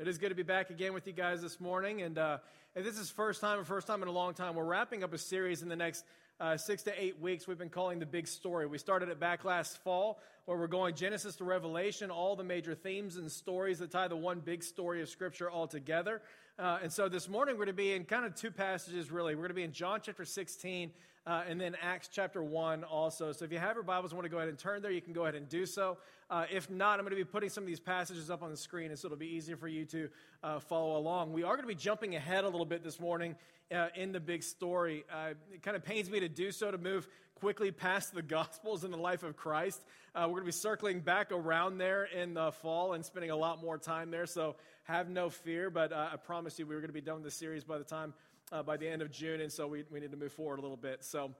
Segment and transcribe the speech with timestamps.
[0.00, 2.00] It is good to be back again with you guys this morning.
[2.00, 2.38] And uh,
[2.74, 5.18] if this is first time first time in a long time, we're wrapping up a
[5.18, 6.06] series in the next
[6.40, 8.66] uh, six to eight weeks we've been calling the big story.
[8.66, 12.74] We started it back last fall, where we're going Genesis to Revelation, all the major
[12.74, 16.22] themes and stories that tie the one big story of Scripture all together.
[16.58, 19.34] Uh, and so this morning we're going to be in kind of two passages, really.
[19.34, 20.90] We're going to be in John chapter 16
[21.26, 23.32] uh, and then Acts chapter 1 also.
[23.32, 25.14] So if you have your Bibles want to go ahead and turn there, you can
[25.14, 25.96] go ahead and do so.
[26.28, 28.56] Uh, if not, I'm going to be putting some of these passages up on the
[28.56, 30.10] screen, and so it'll be easier for you to
[30.42, 31.32] uh, follow along.
[31.32, 33.34] We are going to be jumping ahead a little bit this morning
[33.74, 35.04] uh, in the big story.
[35.10, 37.08] Uh, it kind of pains me to do so, to move
[37.42, 39.82] quickly past the Gospels in the life of Christ.
[40.14, 43.36] Uh, we're going to be circling back around there in the fall and spending a
[43.36, 45.68] lot more time there, so have no fear.
[45.68, 47.84] But I promise you, we are going to be done with the series by the
[47.84, 48.14] time
[48.52, 50.62] uh, by the end of June, and so we, we need to move forward a
[50.62, 51.02] little bit.
[51.02, 51.32] So,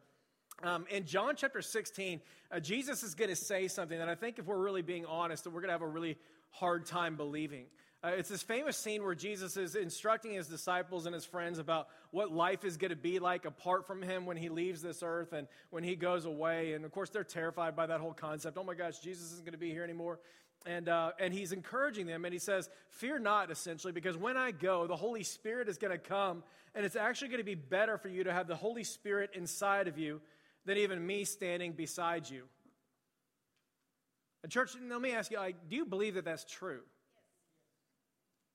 [0.65, 4.41] um, in John chapter 16, uh, Jesus is going to say something that I think,
[4.41, 6.19] if we're really being honest, that we're going to have a really
[6.50, 7.66] hard time believing.
[8.05, 11.87] Uh, it's this famous scene where Jesus is instructing his disciples and his friends about
[12.11, 15.33] what life is going to be like apart from him when he leaves this earth
[15.33, 16.72] and when he goes away.
[16.72, 18.59] And of course, they're terrified by that whole concept.
[18.59, 20.19] Oh my gosh, Jesus isn't going to be here anymore.
[20.67, 24.53] And, uh, and he's encouraging them, and he says, Fear not, essentially, because when I
[24.53, 26.44] go, the Holy Spirit is going to come,
[26.75, 29.89] and it's actually going to be better for you to have the Holy Spirit inside
[29.89, 30.20] of you
[30.64, 32.44] than even me standing beside you.
[34.44, 36.83] And, church, let me ask you, like, do you believe that that's true?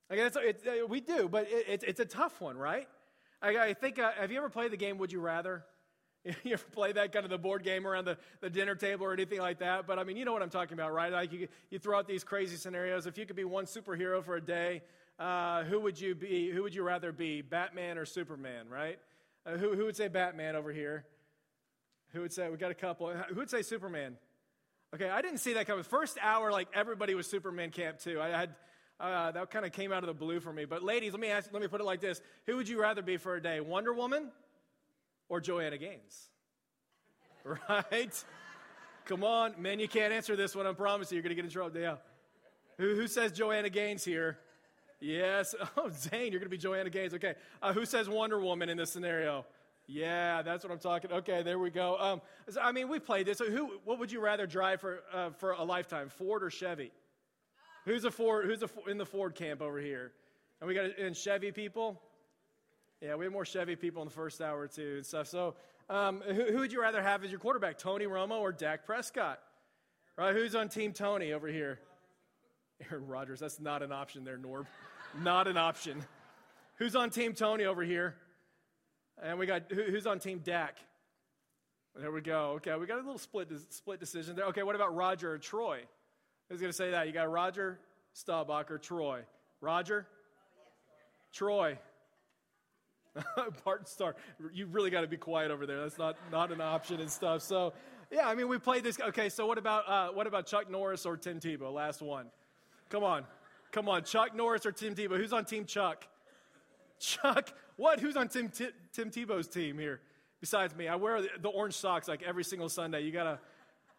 [0.09, 2.87] Like, uh, we do, but it, it's, it's a tough one, right?
[3.41, 5.63] I, I think, uh, have you ever played the game Would You Rather?
[6.43, 9.13] You ever play that kind of the board game around the, the dinner table or
[9.13, 9.87] anything like that?
[9.87, 11.11] But I mean, you know what I'm talking about, right?
[11.11, 13.05] Like you, you throw out these crazy scenarios.
[13.05, 14.81] If you could be one superhero for a day,
[15.19, 16.51] uh, who would you be?
[16.51, 18.99] Who would you rather be, Batman or Superman, right?
[19.45, 21.05] Uh, who, who would say Batman over here?
[22.13, 23.09] Who would say, we got a couple.
[23.11, 24.17] Who would say Superman?
[24.93, 25.83] Okay, I didn't see that coming.
[25.83, 28.21] First hour, like everybody was Superman camp too.
[28.21, 28.55] I had,
[28.99, 30.65] uh, that kind of came out of the blue for me.
[30.65, 33.01] But ladies, let me ask, let me put it like this: Who would you rather
[33.01, 34.31] be for a day, Wonder Woman
[35.29, 36.27] or Joanna Gaines?
[37.69, 38.23] Right?
[39.05, 40.67] Come on, men, you can't answer this one.
[40.67, 41.79] I promise you, you're going to get in trouble.
[41.79, 41.95] Yeah.
[42.77, 44.37] Who, who says Joanna Gaines here?
[44.99, 45.55] Yes.
[45.77, 47.13] Oh, Zane, you're going to be Joanna Gaines.
[47.13, 47.35] Okay.
[47.61, 49.45] Uh, who says Wonder Woman in this scenario?
[49.87, 51.11] Yeah, that's what I'm talking.
[51.11, 51.97] Okay, there we go.
[51.97, 52.21] Um,
[52.61, 53.37] I mean, we played this.
[53.37, 53.79] So who?
[53.85, 56.91] What would you rather drive for uh, for a lifetime, Ford or Chevy?
[57.87, 58.45] Who's a Ford?
[58.45, 60.11] Who's a, in the Ford camp over here?
[60.59, 62.01] And we got in Chevy people.
[63.01, 65.27] Yeah, we have more Chevy people in the first hour too and stuff.
[65.27, 65.55] So,
[65.89, 69.39] um, who, who, would you rather have as your quarterback, Tony Romo or Dak Prescott?
[70.17, 70.35] Right?
[70.35, 71.79] Who's on Team Tony over here?
[72.91, 73.39] Aaron Rodgers.
[73.39, 74.65] That's not an option there, Norb.
[75.23, 76.03] not an option.
[76.75, 78.15] Who's on Team Tony over here?
[79.23, 80.75] And we got who, who's on Team Dak?
[81.95, 82.55] There we go.
[82.57, 84.45] Okay, we got a little split split decision there.
[84.47, 85.83] Okay, what about Roger or Troy?
[86.49, 87.07] Who's going to say that?
[87.07, 87.79] You got Roger
[88.13, 89.21] Staubach or Troy?
[89.61, 90.07] Roger?
[91.33, 91.77] Troy.
[93.63, 94.15] Part Star,
[94.53, 95.81] you really got to be quiet over there.
[95.81, 97.41] That's not, not an option and stuff.
[97.41, 97.73] So,
[98.11, 98.99] yeah, I mean, we played this.
[98.99, 101.73] Okay, so what about, uh, what about Chuck Norris or Tim Tebow?
[101.73, 102.27] Last one.
[102.89, 103.25] Come on.
[103.71, 104.03] Come on.
[104.03, 105.17] Chuck Norris or Tim Tebow?
[105.17, 106.07] Who's on Team Chuck?
[106.99, 107.99] Chuck, what?
[107.99, 110.01] Who's on Tim, T- Tim Tebow's team here?
[110.39, 113.01] Besides me, I wear the, the orange socks like every single Sunday.
[113.01, 113.39] You got to,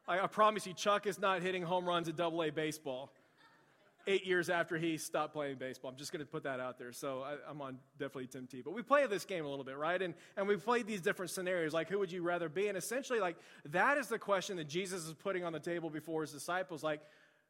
[0.08, 3.12] I, I promise you, Chuck is not hitting home runs at double A baseball
[4.06, 5.90] eight years after he stopped playing baseball.
[5.90, 6.92] I'm just going to put that out there.
[6.92, 8.62] So I, am on definitely Tim T.
[8.62, 10.00] But we play this game a little bit, right?
[10.00, 12.68] And, and we've played these different scenarios, like who would you rather be?
[12.68, 13.36] And essentially, like
[13.66, 16.82] that is the question that Jesus is putting on the table before his disciples.
[16.82, 17.02] Like,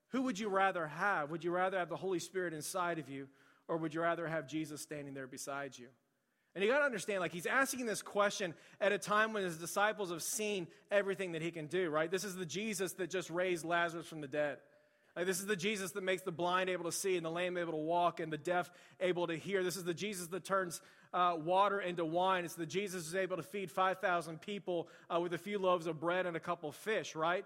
[0.08, 1.30] who would you rather have?
[1.30, 3.28] Would you rather have the Holy Spirit inside of you,
[3.68, 5.86] or would you rather have Jesus standing there beside you?
[6.58, 9.58] And you got to understand, like, he's asking this question at a time when his
[9.58, 12.10] disciples have seen everything that he can do, right?
[12.10, 14.56] This is the Jesus that just raised Lazarus from the dead.
[15.14, 17.56] Like, this is the Jesus that makes the blind able to see and the lame
[17.56, 19.62] able to walk and the deaf able to hear.
[19.62, 20.80] This is the Jesus that turns
[21.14, 22.44] uh, water into wine.
[22.44, 26.00] It's the Jesus who's able to feed 5,000 people uh, with a few loaves of
[26.00, 27.44] bread and a couple of fish, right?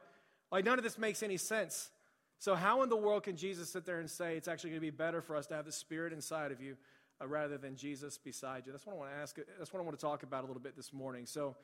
[0.50, 1.90] Like, none of this makes any sense.
[2.38, 4.86] So, how in the world can Jesus sit there and say it's actually going to
[4.86, 6.78] be better for us to have the Spirit inside of you
[7.22, 8.72] uh, rather than Jesus beside you?
[8.72, 9.36] That's what I want to ask.
[9.58, 11.26] That's what I want to talk about a little bit this morning.
[11.26, 11.56] So,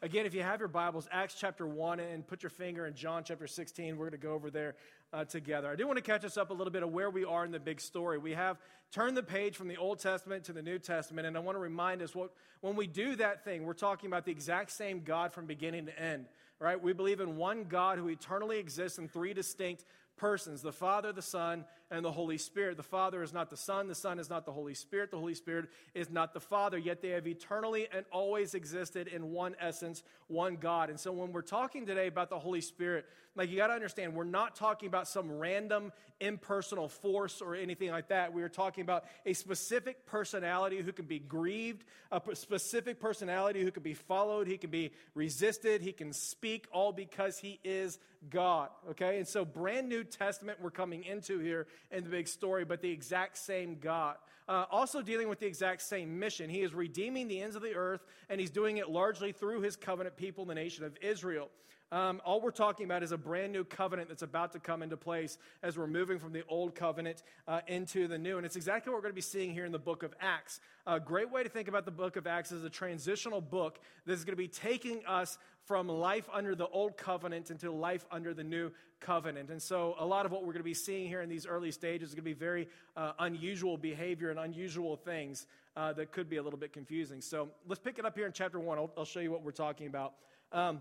[0.00, 3.22] Again, if you have your Bibles, Acts chapter 1, and put your finger in John
[3.22, 4.74] chapter 16, we're going to go over there
[5.12, 5.70] uh, together.
[5.70, 7.52] I do want to catch us up a little bit of where we are in
[7.52, 8.18] the big story.
[8.18, 8.58] We have
[8.90, 11.60] turned the page from the Old Testament to the New Testament, and I want to
[11.60, 12.32] remind us what,
[12.62, 15.96] when we do that thing, we're talking about the exact same God from beginning to
[15.96, 16.26] end,
[16.58, 16.82] right?
[16.82, 19.84] We believe in one God who eternally exists in three distinct
[20.16, 22.78] persons the Father, the Son, and the Holy Spirit.
[22.78, 25.34] The Father is not the Son, the Son is not the Holy Spirit, the Holy
[25.34, 30.02] Spirit is not the Father, yet they have eternally and always existed in one essence,
[30.26, 30.88] one God.
[30.88, 33.04] And so when we're talking today about the Holy Spirit,
[33.36, 37.90] like you got to understand, we're not talking about some random impersonal force or anything
[37.90, 38.32] like that.
[38.32, 43.70] We are talking about a specific personality who can be grieved, a specific personality who
[43.70, 47.98] can be followed, he can be resisted, he can speak, all because he is
[48.30, 48.68] God.
[48.90, 49.18] Okay?
[49.18, 52.90] And so, brand new testament we're coming into here in the big story, but the
[52.90, 54.16] exact same God.
[54.48, 56.50] Uh, also dealing with the exact same mission.
[56.50, 59.76] He is redeeming the ends of the earth, and he's doing it largely through his
[59.76, 61.48] covenant people, the nation of Israel.
[61.92, 64.96] Um, all we're talking about is a brand new covenant that's about to come into
[64.96, 68.38] place as we're moving from the old covenant uh, into the new.
[68.38, 70.60] And it's exactly what we're going to be seeing here in the book of Acts.
[70.86, 74.12] A great way to think about the book of Acts is a transitional book that
[74.14, 78.34] is going to be taking us from life under the old covenant into life under
[78.34, 78.70] the new
[79.00, 79.50] covenant.
[79.50, 81.70] And so, a lot of what we're going to be seeing here in these early
[81.70, 86.28] stages is going to be very uh, unusual behavior and unusual things uh, that could
[86.28, 87.20] be a little bit confusing.
[87.20, 88.78] So, let's pick it up here in chapter one.
[88.78, 90.14] I'll, I'll show you what we're talking about.
[90.52, 90.80] Um,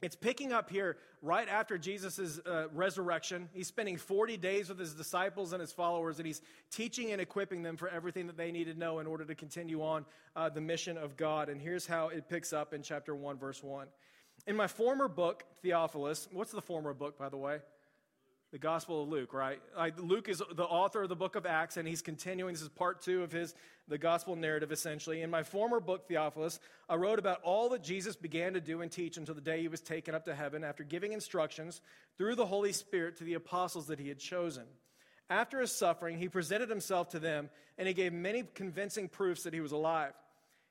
[0.00, 3.48] it's picking up here right after Jesus' uh, resurrection.
[3.52, 7.64] He's spending 40 days with his disciples and his followers, and he's teaching and equipping
[7.64, 10.04] them for everything that they need to know in order to continue on
[10.36, 11.48] uh, the mission of God.
[11.48, 13.88] And here's how it picks up in chapter 1, verse 1.
[14.48, 17.58] In my former book, Theophilus, what's the former book, by the way?
[18.50, 19.60] the Gospel of Luke, right?
[19.98, 22.54] Luke is the author of the book of Acts, and he's continuing.
[22.54, 23.54] This is part two of his
[23.88, 25.20] the gospel narrative, essentially.
[25.20, 28.90] In my former book, Theophilus, I wrote about all that Jesus began to do and
[28.90, 31.82] teach until the day he was taken up to heaven after giving instructions
[32.16, 34.64] through the Holy Spirit to the apostles that he had chosen.
[35.28, 39.52] After his suffering, he presented himself to them, and he gave many convincing proofs that
[39.52, 40.14] he was alive.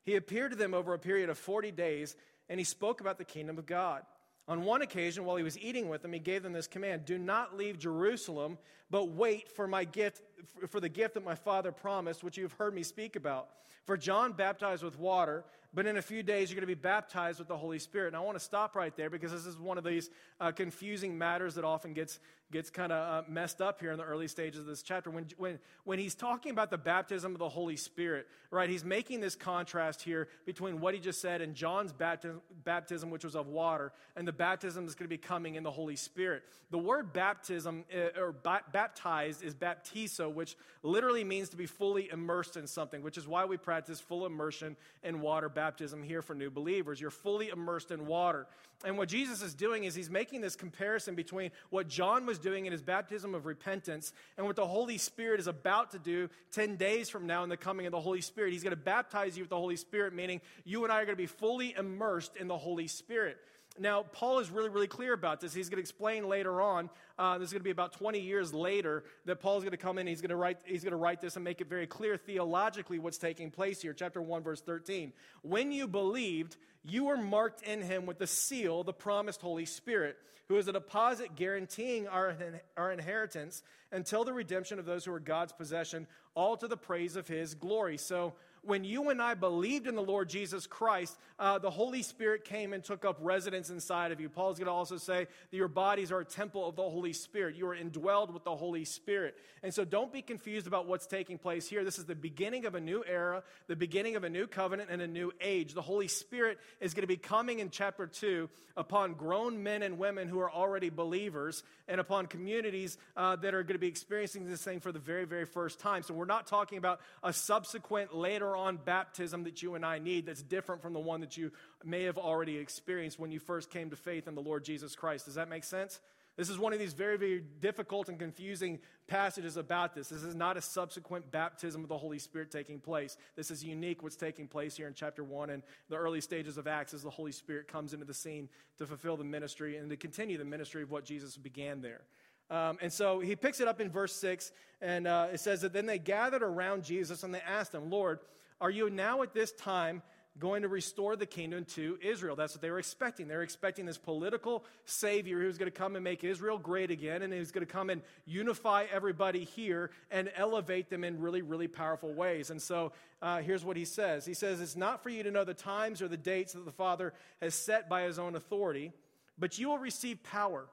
[0.02, 2.16] He appeared to them over a period of 40 days,
[2.48, 4.02] and he spoke about the kingdom of God.
[4.48, 7.18] On one occasion, while he was eating with them, he gave them this command Do
[7.18, 8.56] not leave Jerusalem,
[8.90, 10.22] but wait for my gift,
[10.68, 13.50] for the gift that my father promised, which you've heard me speak about.
[13.84, 15.44] For John baptized with water,
[15.74, 18.08] but in a few days you're going to be baptized with the Holy Spirit.
[18.08, 20.10] And I want to stop right there because this is one of these
[20.40, 22.20] uh, confusing matters that often gets,
[22.50, 25.10] gets kind of uh, messed up here in the early stages of this chapter.
[25.10, 29.20] When, when, when he's talking about the baptism of the Holy Spirit, right, he's making
[29.20, 33.48] this contrast here between what he just said and John's baptism, baptism which was of
[33.48, 36.44] water, and the baptism that's going to be coming in the Holy Spirit.
[36.70, 42.08] The word baptism, uh, or ba- baptized, is baptizo, which literally means to be fully
[42.10, 46.36] immersed in something, which is why we practice full immersion in water baptism here for
[46.36, 47.00] new believers.
[47.00, 48.46] You're fully immersed in water.
[48.84, 52.66] And what Jesus is doing is he's making this comparison between what John was doing
[52.66, 56.76] in his baptism of repentance and what the Holy Spirit is about to do 10
[56.76, 58.52] days from now in the coming of the Holy Spirit.
[58.52, 61.16] He's going to baptize you with the Holy Spirit, meaning you and I are going
[61.16, 63.36] to be fully immersed in the Holy Spirit.
[63.80, 65.54] Now, Paul is really, really clear about this.
[65.54, 66.90] He's going to explain later on.
[67.18, 69.98] Uh, this is going to be about 20 years later that Paul's going to come
[69.98, 70.06] in.
[70.06, 70.58] He's going to write.
[70.64, 73.92] He's going to write this and make it very clear theologically what's taking place here.
[73.92, 75.12] Chapter one, verse 13.
[75.42, 80.16] When you believed, you were marked in him with the seal, the promised Holy Spirit,
[80.48, 82.34] who is a deposit guaranteeing our,
[82.76, 87.16] our inheritance until the redemption of those who are God's possession, all to the praise
[87.16, 87.98] of his glory.
[87.98, 88.34] So
[88.68, 92.74] when you and I believed in the Lord Jesus Christ, uh, the Holy Spirit came
[92.74, 94.28] and took up residence inside of you.
[94.28, 97.56] Paul's going to also say that your bodies are a temple of the Holy Spirit.
[97.56, 99.36] You are indwelled with the Holy Spirit.
[99.62, 101.82] And so don't be confused about what's taking place here.
[101.82, 105.00] This is the beginning of a new era, the beginning of a new covenant and
[105.00, 105.72] a new age.
[105.72, 109.98] The Holy Spirit is going to be coming in chapter 2 upon grown men and
[109.98, 114.46] women who are already believers and upon communities uh, that are going to be experiencing
[114.46, 116.02] this thing for the very, very first time.
[116.02, 120.26] So we're not talking about a subsequent later on baptism that you and I need
[120.26, 121.52] that's different from the one that you
[121.84, 125.26] may have already experienced when you first came to faith in the Lord Jesus Christ.
[125.26, 126.00] Does that make sense?
[126.36, 130.08] This is one of these very, very difficult and confusing passages about this.
[130.08, 133.16] This is not a subsequent baptism of the Holy Spirit taking place.
[133.34, 136.68] This is unique what's taking place here in chapter 1 and the early stages of
[136.68, 138.48] Acts as the Holy Spirit comes into the scene
[138.78, 142.02] to fulfill the ministry and to continue the ministry of what Jesus began there.
[142.50, 145.72] Um, and so he picks it up in verse 6, and uh, it says that
[145.72, 148.20] then they gathered around Jesus and they asked him, Lord,
[148.60, 150.02] are you now at this time
[150.38, 152.36] going to restore the kingdom to Israel?
[152.36, 153.28] That's what they were expecting.
[153.28, 157.22] They were expecting this political savior who's going to come and make Israel great again,
[157.22, 161.68] and who's going to come and unify everybody here and elevate them in really, really
[161.68, 162.50] powerful ways.
[162.50, 165.44] And so uh, here's what he says He says, It's not for you to know
[165.44, 168.92] the times or the dates that the Father has set by his own authority,
[169.38, 170.66] but you will receive power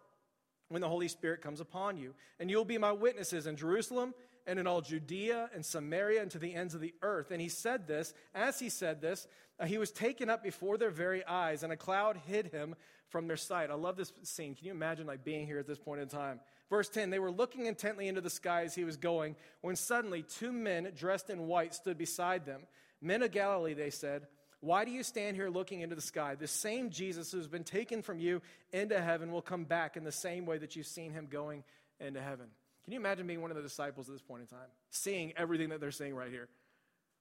[0.69, 2.13] when the Holy Spirit comes upon you.
[2.39, 4.13] And you'll be my witnesses in Jerusalem
[4.47, 7.31] and in all Judea and Samaria and to the ends of the earth.
[7.31, 9.27] And he said this, as he said this,
[9.59, 12.75] uh, he was taken up before their very eyes, and a cloud hid him
[13.09, 13.69] from their sight.
[13.69, 14.55] I love this scene.
[14.55, 16.39] Can you imagine like being here at this point in time?
[16.69, 20.23] Verse 10 They were looking intently into the sky as he was going, when suddenly
[20.23, 22.61] two men dressed in white stood beside them.
[23.01, 24.27] Men of Galilee, they said,
[24.59, 26.35] Why do you stand here looking into the sky?
[26.35, 28.41] The same Jesus who's been taken from you
[28.73, 31.63] into heaven will come back in the same way that you've seen him going
[31.99, 32.47] into heaven.
[32.85, 34.67] Can you imagine being one of the disciples at this point in time?
[34.91, 36.47] Seeing everything that they're seeing right here.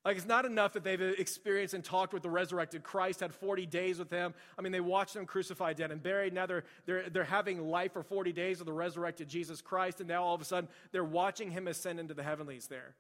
[0.05, 3.65] Like, it's not enough that they've experienced and talked with the resurrected Christ, had 40
[3.65, 4.35] days with him.
[4.59, 6.35] I mean, they watched him crucified, dead, and buried.
[6.35, 10.09] Now they're, they're, they're having life for 40 days with the resurrected Jesus Christ, and
[10.09, 12.95] now all of a sudden they're watching him ascend into the heavenlies there.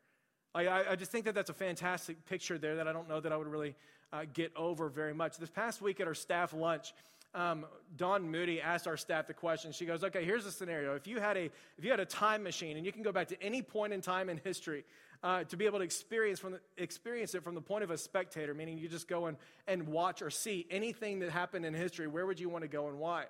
[0.54, 3.32] I, I just think that that's a fantastic picture there that I don't know that
[3.32, 3.74] I would really
[4.12, 5.36] uh, get over very much.
[5.36, 6.94] This past week at our staff lunch,
[7.34, 9.72] um, Dawn Moody asked our staff the question.
[9.72, 10.94] She goes, "Okay, here's a scenario.
[10.94, 11.44] If you had a
[11.78, 14.00] if you had a time machine and you can go back to any point in
[14.00, 14.84] time in history,
[15.24, 17.96] uh, to be able to experience, from the, experience it from the point of a
[17.96, 22.06] spectator, meaning you just go and, and watch or see anything that happened in history,
[22.06, 23.24] where would you want to go and why?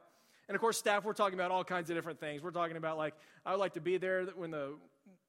[0.49, 2.43] And of course, staff, we're talking about all kinds of different things.
[2.43, 3.15] We're talking about, like,
[3.47, 4.75] I would like to be there when the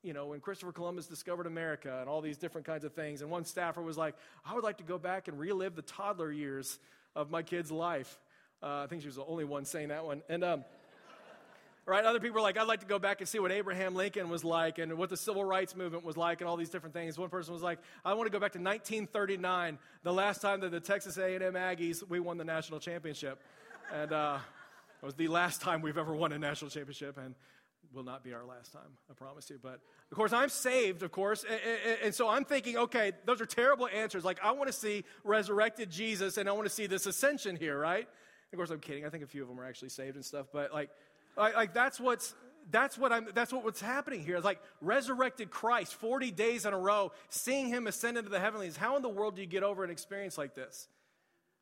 [0.01, 3.23] you know, when Christopher Columbus discovered America and all these different kinds of things.
[3.23, 4.15] And one staffer was like,
[4.45, 6.77] I would like to go back and relive the toddler years
[7.15, 8.19] of my kid's life.
[8.65, 10.23] Uh, I think she was the only one saying that one.
[10.27, 10.65] And um,
[11.85, 12.03] right?
[12.03, 14.43] Other people are like, I'd like to go back and see what Abraham Lincoln was
[14.43, 17.15] like and what the civil rights movement was like and all these different things.
[17.15, 20.71] One person was like, I want to go back to 1939, the last time that
[20.71, 23.39] the Texas A&M Aggies, we won the national championship.
[23.93, 24.39] And uh,
[24.99, 27.35] it was the last time we've ever won a national championship and
[27.93, 29.59] will not be our last time, I promise you.
[29.61, 29.79] But
[30.09, 31.45] of course, I'm saved, of course.
[31.47, 34.25] And, and so I'm thinking, okay, those are terrible answers.
[34.25, 37.77] Like, I want to see resurrected Jesus and I want to see this ascension here,
[37.77, 38.09] right?
[38.53, 39.05] Of course, I'm kidding.
[39.05, 40.47] I think a few of them are actually saved and stuff.
[40.53, 40.89] But like,
[41.35, 42.33] like, like that's what's
[42.71, 44.37] that's what I'm that's what, what's happening here.
[44.37, 48.77] It's like resurrected Christ 40 days in a row, seeing him ascend into the heavenlies.
[48.77, 50.87] How in the world do you get over an experience like this?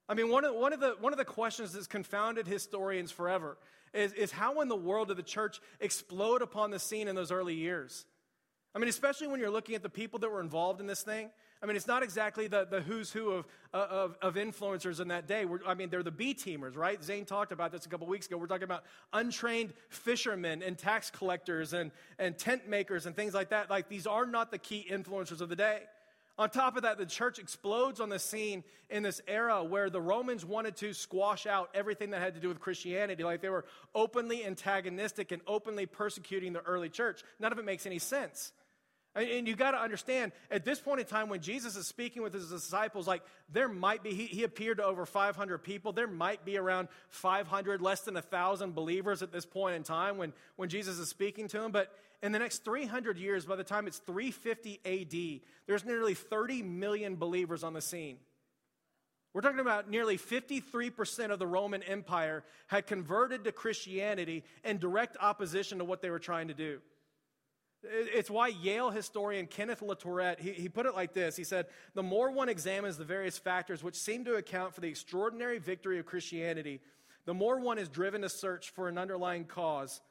[0.08, 3.58] I mean, one of, one of, the, one of the questions that's confounded historians forever
[3.94, 7.32] is, is how in the world did the church explode upon the scene in those
[7.32, 8.06] early years?
[8.76, 11.30] I mean, especially when you're looking at the people that were involved in this thing.
[11.64, 15.08] I mean, it's not exactly the, the who's who of, uh, of, of influencers in
[15.08, 15.46] that day.
[15.46, 17.02] We're, I mean, they're the B teamers, right?
[17.02, 18.36] Zane talked about this a couple weeks ago.
[18.36, 23.52] We're talking about untrained fishermen and tax collectors and, and tent makers and things like
[23.52, 23.70] that.
[23.70, 25.84] Like, these are not the key influencers of the day.
[26.38, 30.02] On top of that, the church explodes on the scene in this era where the
[30.02, 33.24] Romans wanted to squash out everything that had to do with Christianity.
[33.24, 33.64] Like they were
[33.96, 37.24] openly antagonistic and openly persecuting the early church.
[37.40, 38.52] None of it makes any sense.
[39.16, 42.34] And you got to understand, at this point in time, when Jesus is speaking with
[42.34, 45.92] his disciples, like there might be, he, he, appeared to over 500 people.
[45.92, 50.34] There might be around 500, less than 1,000 believers at this point in time when,
[50.56, 51.72] when Jesus is speaking to them.
[51.72, 51.94] But
[52.24, 57.16] in the next 300 years, by the time it's 350 AD, there's nearly 30 million
[57.16, 58.18] believers on the scene.
[59.34, 65.18] We're talking about nearly 53% of the Roman Empire had converted to Christianity in direct
[65.20, 66.80] opposition to what they were trying to do.
[67.84, 71.36] It's why Yale historian Kenneth Latourette, he, he put it like this.
[71.36, 74.88] He said, the more one examines the various factors which seem to account for the
[74.88, 76.82] extraordinary victory of Christianity,
[77.26, 80.02] the more one is driven to search for an underlying cause.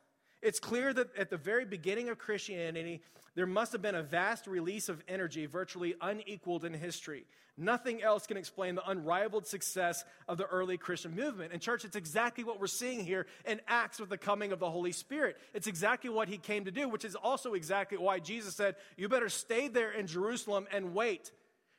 [0.43, 3.01] It's clear that at the very beginning of Christianity,
[3.35, 7.25] there must have been a vast release of energy virtually unequaled in history.
[7.57, 11.53] Nothing else can explain the unrivaled success of the early Christian movement.
[11.53, 14.71] And, church, it's exactly what we're seeing here in Acts with the coming of the
[14.71, 15.37] Holy Spirit.
[15.55, 19.09] It's exactly what he came to do, which is also exactly why Jesus said, You
[19.09, 21.31] better stay there in Jerusalem and wait.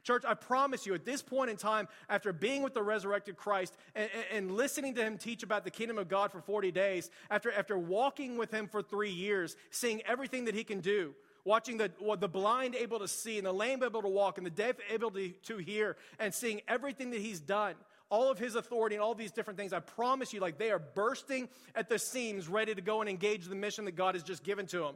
[0.03, 3.77] Church, I promise you, at this point in time, after being with the resurrected Christ
[3.95, 7.51] and, and, listening to him teach about the kingdom of God for 40 days, after,
[7.53, 11.91] after walking with him for three years, seeing everything that he can do, watching the,
[12.19, 15.12] the blind able to see and the lame able to walk and the deaf able
[15.12, 17.75] to, to hear and seeing everything that he's done
[18.10, 20.79] all of his authority and all these different things i promise you like they are
[20.79, 24.43] bursting at the seams ready to go and engage the mission that god has just
[24.43, 24.95] given to them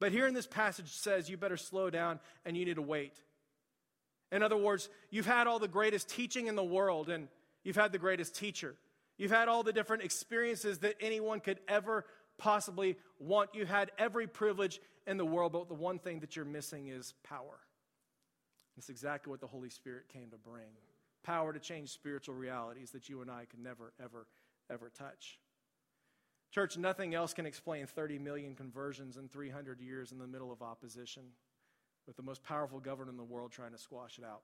[0.00, 3.20] but here in this passage says you better slow down and you need to wait
[4.32, 7.28] in other words you've had all the greatest teaching in the world and
[7.64, 8.74] you've had the greatest teacher
[9.18, 12.04] you've had all the different experiences that anyone could ever
[12.38, 16.44] possibly want you had every privilege in the world, but the one thing that you're
[16.44, 17.60] missing is power.
[18.76, 20.72] It's exactly what the Holy Spirit came to bring
[21.22, 24.26] power to change spiritual realities that you and I can never, ever,
[24.70, 25.38] ever touch.
[26.50, 30.62] Church, nothing else can explain 30 million conversions in 300 years in the middle of
[30.62, 31.24] opposition
[32.06, 34.42] with the most powerful government in the world trying to squash it out.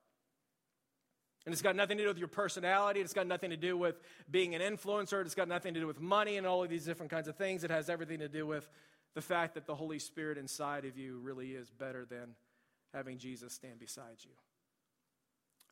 [1.44, 3.00] And it's got nothing to do with your personality.
[3.00, 5.24] It's got nothing to do with being an influencer.
[5.24, 7.62] It's got nothing to do with money and all of these different kinds of things.
[7.62, 8.68] It has everything to do with
[9.14, 12.34] the fact that the Holy Spirit inside of you really is better than
[12.92, 14.32] having Jesus stand beside you.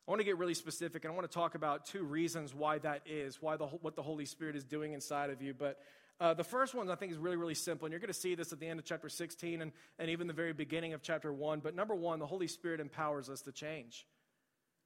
[0.07, 2.79] I want to get really specific and I want to talk about two reasons why
[2.79, 5.55] that is, why the, what the Holy Spirit is doing inside of you.
[5.55, 5.79] But
[6.21, 8.35] Uh, the first one I think is really, really simple, and you're going to see
[8.35, 11.33] this at the end of chapter 16 and, and even the very beginning of chapter
[11.33, 11.61] 1.
[11.61, 14.06] But number one, the Holy Spirit empowers us to change.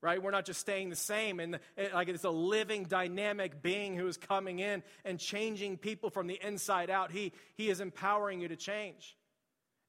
[0.01, 0.23] Right?
[0.23, 1.59] We're not just staying the same, and
[1.93, 6.39] like it's a living, dynamic being who is coming in and changing people from the
[6.41, 7.11] inside out.
[7.11, 9.17] He, he is empowering you to change.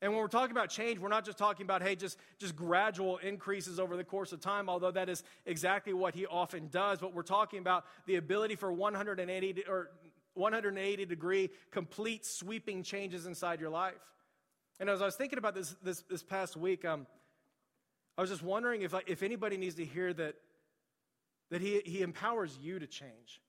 [0.01, 3.17] And when we're talking about change, we're not just talking about, hey, just, just gradual
[3.17, 6.99] increases over the course of time, although that is exactly what he often does.
[6.99, 9.91] But we're talking about the ability for 180 or
[10.39, 13.93] 180 degree, complete sweeping changes inside your life.
[14.79, 17.05] And as I was thinking about this this, this past week, um,
[18.19, 20.35] I was just wondering if, if anybody needs to hear that,
[21.51, 23.41] that he, he empowers you to change.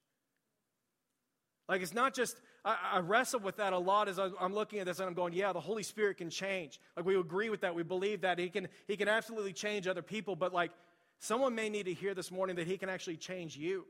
[1.68, 4.87] Like, it's not just, I, I wrestle with that a lot as I'm looking at
[4.87, 6.80] this and I'm going, yeah, the Holy Spirit can change.
[6.97, 7.75] Like, we agree with that.
[7.75, 8.38] We believe that.
[8.38, 10.37] He can, he can absolutely change other people.
[10.37, 10.70] But, like,
[11.18, 13.87] someone may need to hear this morning that He can actually change you.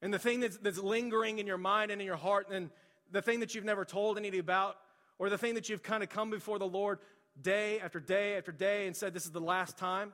[0.00, 2.70] And the thing that's, that's lingering in your mind and in your heart, and
[3.10, 4.76] the thing that you've never told anybody about,
[5.18, 6.98] or the thing that you've kind of come before the Lord
[7.40, 10.12] day after day after day and said, This is the last time.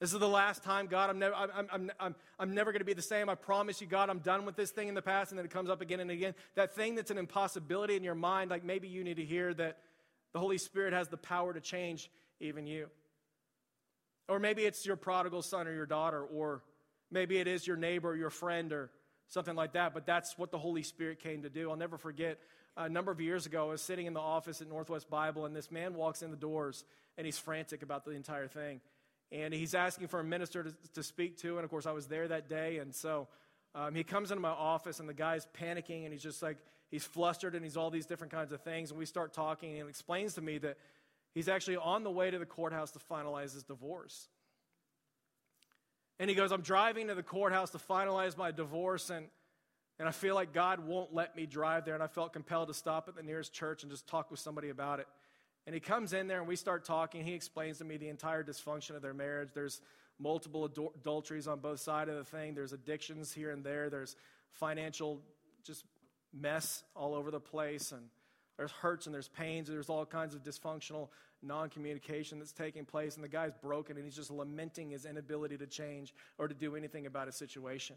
[0.00, 1.10] This is the last time, God.
[1.10, 3.28] I'm never, I'm, I'm, I'm, I'm never going to be the same.
[3.28, 5.30] I promise you, God, I'm done with this thing in the past.
[5.30, 6.34] And then it comes up again and again.
[6.54, 9.76] That thing that's an impossibility in your mind, like maybe you need to hear that
[10.32, 12.10] the Holy Spirit has the power to change
[12.40, 12.88] even you.
[14.26, 16.62] Or maybe it's your prodigal son or your daughter, or
[17.10, 18.90] maybe it is your neighbor or your friend or
[19.28, 19.94] something like that.
[19.94, 21.70] But that's what the Holy Spirit came to do.
[21.70, 22.38] I'll never forget
[22.76, 25.54] a number of years ago, I was sitting in the office at Northwest Bible, and
[25.54, 26.84] this man walks in the doors
[27.18, 28.80] and he's frantic about the entire thing
[29.32, 31.56] and he's asking for a minister to, to speak to.
[31.56, 33.28] And of course, I was there that day, and so
[33.74, 36.58] um, he comes into my office, and the guy's panicking, and he's just like,
[36.90, 38.90] he's flustered, and he's all these different kinds of things.
[38.90, 40.78] And we start talking, and he explains to me that
[41.32, 44.28] he's actually on the way to the courthouse to finalize his divorce.
[46.20, 49.26] And he goes, I'm driving to the courthouse to finalize my divorce, and,
[49.98, 51.94] and I feel like God won't let me drive there.
[51.94, 54.68] And I felt compelled to stop at the nearest church and just talk with somebody
[54.68, 55.08] about it.
[55.66, 57.24] And he comes in there and we start talking.
[57.24, 59.48] He explains to me the entire dysfunction of their marriage.
[59.54, 59.80] There's
[60.18, 62.54] multiple adulteries on both sides of the thing.
[62.54, 63.88] There's addictions here and there.
[63.88, 64.14] There's
[64.52, 65.22] financial
[65.64, 65.84] just
[66.38, 68.02] mess all over the place and
[68.60, 71.08] there's hurts and there's pains and there's all kinds of dysfunctional
[71.42, 75.66] non-communication that's taking place and the guy's broken and he's just lamenting his inability to
[75.66, 77.96] change or to do anything about a situation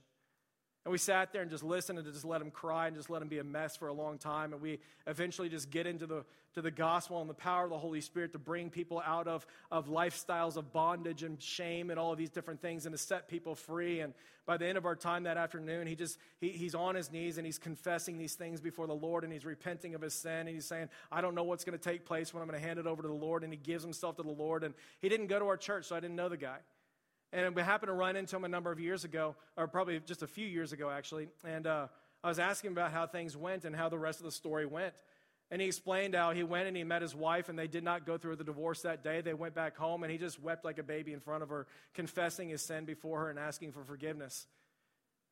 [0.85, 3.21] and we sat there and just listened and just let him cry and just let
[3.21, 4.51] him be a mess for a long time.
[4.51, 7.77] And we eventually just get into the, to the gospel and the power of the
[7.77, 12.11] Holy Spirit to bring people out of, of lifestyles of bondage and shame and all
[12.11, 14.01] of these different things and to set people free.
[14.01, 14.13] And
[14.45, 17.37] by the end of our time that afternoon, he just, he, he's on his knees
[17.37, 20.39] and he's confessing these things before the Lord and he's repenting of his sin.
[20.39, 22.67] And he's saying, I don't know what's going to take place when I'm going to
[22.67, 23.45] hand it over to the Lord.
[23.45, 24.65] And he gives himself to the Lord.
[24.65, 26.57] And he didn't go to our church, so I didn't know the guy.
[27.33, 30.21] And we happened to run into him a number of years ago, or probably just
[30.21, 31.29] a few years ago, actually.
[31.43, 31.87] And uh,
[32.23, 34.93] I was asking about how things went and how the rest of the story went.
[35.49, 38.05] And he explained how he went and he met his wife, and they did not
[38.05, 39.21] go through the divorce that day.
[39.21, 41.65] They went back home, and he just wept like a baby in front of her,
[41.95, 44.45] confessing his sin before her and asking for forgiveness.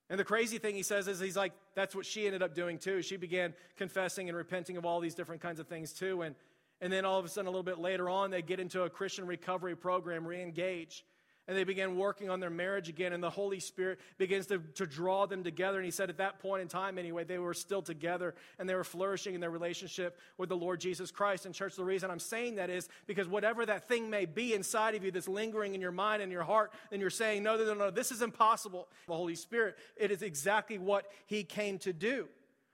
[0.10, 2.80] And the crazy thing he says is he's like, that's what she ended up doing
[2.80, 3.04] too.
[3.04, 6.24] She began confessing and repenting of all these different kinds of things too.
[6.24, 6.36] And,
[6.82, 8.90] and then all of a sudden, a little bit later on, they get into a
[8.90, 11.06] Christian recovery program, re engage
[11.48, 14.86] and they began working on their marriage again, and the Holy Spirit begins to, to
[14.86, 15.78] draw them together.
[15.78, 18.76] And he said at that point in time, anyway, they were still together and they
[18.76, 21.46] were flourishing in their relationship with the Lord Jesus Christ.
[21.46, 24.96] And, church, the reason I'm saying that is because whatever that thing may be inside
[24.96, 27.66] of you that's lingering in your mind and your heart, and you're saying, no, no,
[27.66, 28.88] no, no, this is impossible.
[29.08, 32.28] The Holy Spirit, it is exactly what he came to do.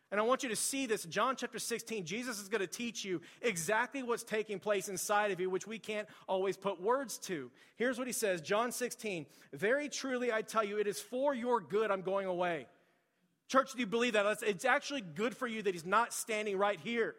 [0.10, 1.04] And I want you to see this.
[1.04, 5.40] John chapter 16, Jesus is going to teach you exactly what's taking place inside of
[5.40, 7.52] you, which we can't always put words to.
[7.76, 11.60] Here's what he says John 16, Very truly I tell you, it is for your
[11.60, 12.68] good I'm going away.
[13.50, 14.26] Church, do you believe that?
[14.44, 17.16] It's actually good for you that he's not standing right here.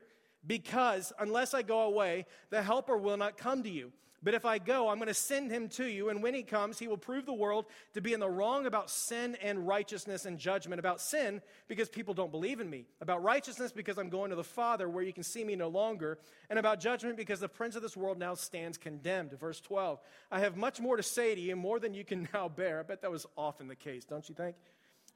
[0.47, 3.93] Because unless I go away, the helper will not come to you.
[4.23, 6.79] But if I go, I'm going to send him to you, and when he comes,
[6.79, 10.39] he will prove the world to be in the wrong about sin and righteousness and
[10.39, 10.81] judgment.
[10.81, 12.87] About sin, because people don't believe in me.
[13.01, 16.19] About righteousness, because I'm going to the Father, where you can see me no longer.
[16.51, 19.33] And about judgment, because the prince of this world now stands condemned.
[19.39, 20.01] Verse 12
[20.33, 22.81] I have much more to say to you, more than you can now bear.
[22.81, 24.57] I bet that was often the case, don't you think?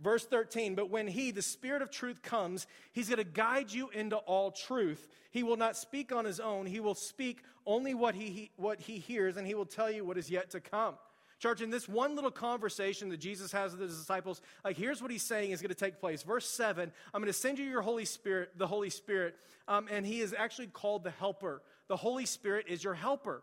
[0.02, 3.88] Verse 13, but when he, the Spirit of truth, comes, he's going to guide you
[3.90, 5.08] into all truth.
[5.30, 6.66] He will not speak on his own.
[6.66, 10.04] He will speak only what he, he, what he hears, and he will tell you
[10.04, 10.96] what is yet to come.
[11.38, 15.10] Church, in this one little conversation that Jesus has with his disciples, like here's what
[15.10, 16.22] he's saying is going to take place.
[16.22, 19.36] Verse 7, I'm going to send you your Holy Spirit, the Holy Spirit,
[19.68, 21.62] um, and he is actually called the helper.
[21.88, 23.42] The Holy Spirit is your helper.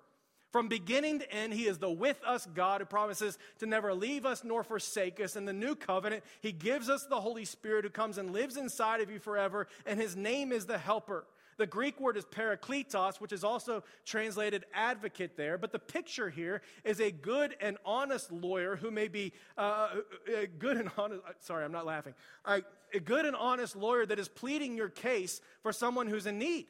[0.51, 4.25] From beginning to end, He is the with us God who promises to never leave
[4.25, 5.35] us nor forsake us.
[5.35, 9.01] In the new covenant, He gives us the Holy Spirit who comes and lives inside
[9.01, 11.25] of you forever, and His name is the Helper.
[11.59, 15.57] The Greek word is parakletos, which is also translated advocate there.
[15.57, 19.89] But the picture here is a good and honest lawyer who may be uh,
[20.33, 21.21] a good and honest.
[21.27, 22.13] Uh, sorry, I'm not laughing.
[22.45, 22.61] A,
[22.93, 26.67] a good and honest lawyer that is pleading your case for someone who's in need.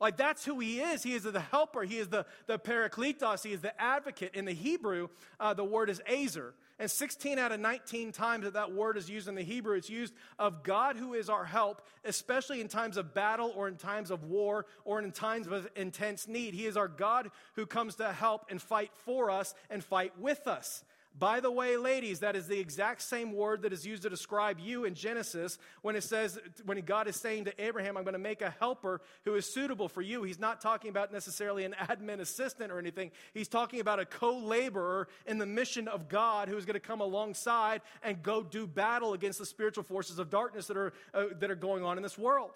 [0.00, 1.02] Like that's who he is.
[1.02, 1.82] He is the helper.
[1.82, 3.44] He is the, the parakletos.
[3.44, 4.34] He is the advocate.
[4.34, 5.08] In the Hebrew,
[5.38, 6.52] uh, the word is azer.
[6.78, 9.90] And 16 out of 19 times that that word is used in the Hebrew, it's
[9.90, 14.10] used of God who is our help, especially in times of battle or in times
[14.10, 16.54] of war or in times of intense need.
[16.54, 20.46] He is our God who comes to help and fight for us and fight with
[20.46, 20.82] us.
[21.18, 24.58] By the way, ladies, that is the exact same word that is used to describe
[24.60, 28.18] you in Genesis when it says, when God is saying to Abraham, I'm going to
[28.18, 30.22] make a helper who is suitable for you.
[30.22, 33.10] He's not talking about necessarily an admin assistant or anything.
[33.34, 36.80] He's talking about a co laborer in the mission of God who is going to
[36.80, 41.24] come alongside and go do battle against the spiritual forces of darkness that are, uh,
[41.40, 42.50] that are going on in this world.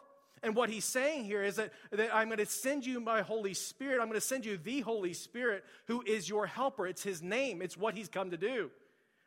[0.44, 3.54] And what he's saying here is that, that I'm going to send you my Holy
[3.54, 4.00] Spirit.
[4.00, 6.86] I'm going to send you the Holy Spirit who is your helper.
[6.86, 8.70] It's his name, it's what he's come to do.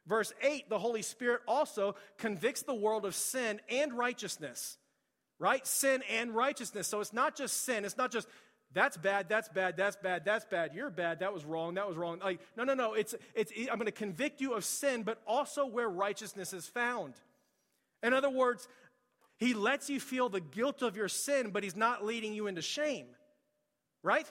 [0.06, 4.78] Verse 8 the Holy Spirit also convicts the world of sin and righteousness,
[5.40, 5.66] right?
[5.68, 6.88] Sin and righteousness.
[6.88, 8.28] So it's not just sin, it's not just
[8.74, 11.98] that's bad, that's bad, that's bad, that's bad, you're bad, that was wrong, that was
[11.98, 12.20] wrong.
[12.24, 12.94] Like, no, no, no.
[12.94, 17.14] It's, it's, I'm going to convict you of sin, but also where righteousness is found.
[18.04, 18.68] In other words,
[19.38, 22.62] he lets you feel the guilt of your sin, but he's not leading you into
[22.62, 23.08] shame.
[24.04, 24.30] Right?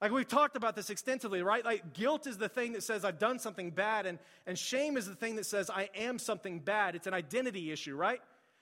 [0.00, 1.64] Like we've talked about this extensively, right?
[1.64, 5.06] Like guilt is the thing that says I've done something bad, and, and shame is
[5.06, 6.94] the thing that says I am something bad.
[6.94, 8.20] It's an identity issue, right?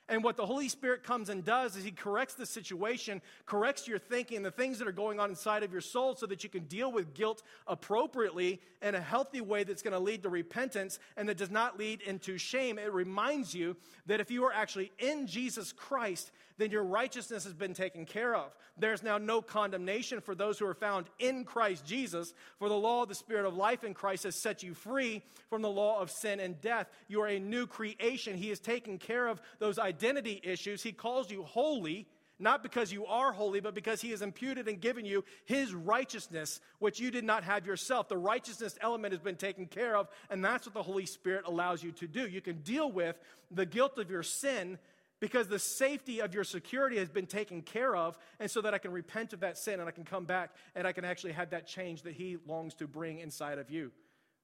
[0.09, 3.99] And what the Holy Spirit comes and does is He corrects the situation, corrects your
[3.99, 6.65] thinking, the things that are going on inside of your soul, so that you can
[6.65, 11.29] deal with guilt appropriately in a healthy way that's going to lead to repentance and
[11.29, 12.79] that does not lead into shame.
[12.79, 16.33] It reminds you that if you are actually in Jesus Christ,
[16.63, 18.57] then your righteousness has been taken care of.
[18.79, 23.03] There's now no condemnation for those who are found in Christ Jesus, for the law
[23.03, 26.11] of the Spirit of life in Christ has set you free from the law of
[26.11, 26.87] sin and death.
[27.09, 28.37] You are a new creation.
[28.37, 30.83] He has taken care of those identity issues.
[30.83, 32.07] He calls you holy
[32.43, 36.61] not because you are holy, but because he has imputed and given you his righteousness,
[36.81, 38.09] which you did not have yourself.
[38.09, 41.85] The righteousness element has been taken care of, and that's what the Holy Spirit allows
[41.85, 42.27] you to do.
[42.27, 43.17] You can deal with
[43.53, 44.79] the guilt of your sin
[45.23, 48.79] because the safety of your security has been taken care of, and so that I
[48.79, 51.51] can repent of that sin and I can come back and I can actually have
[51.51, 53.93] that change that He longs to bring inside of you.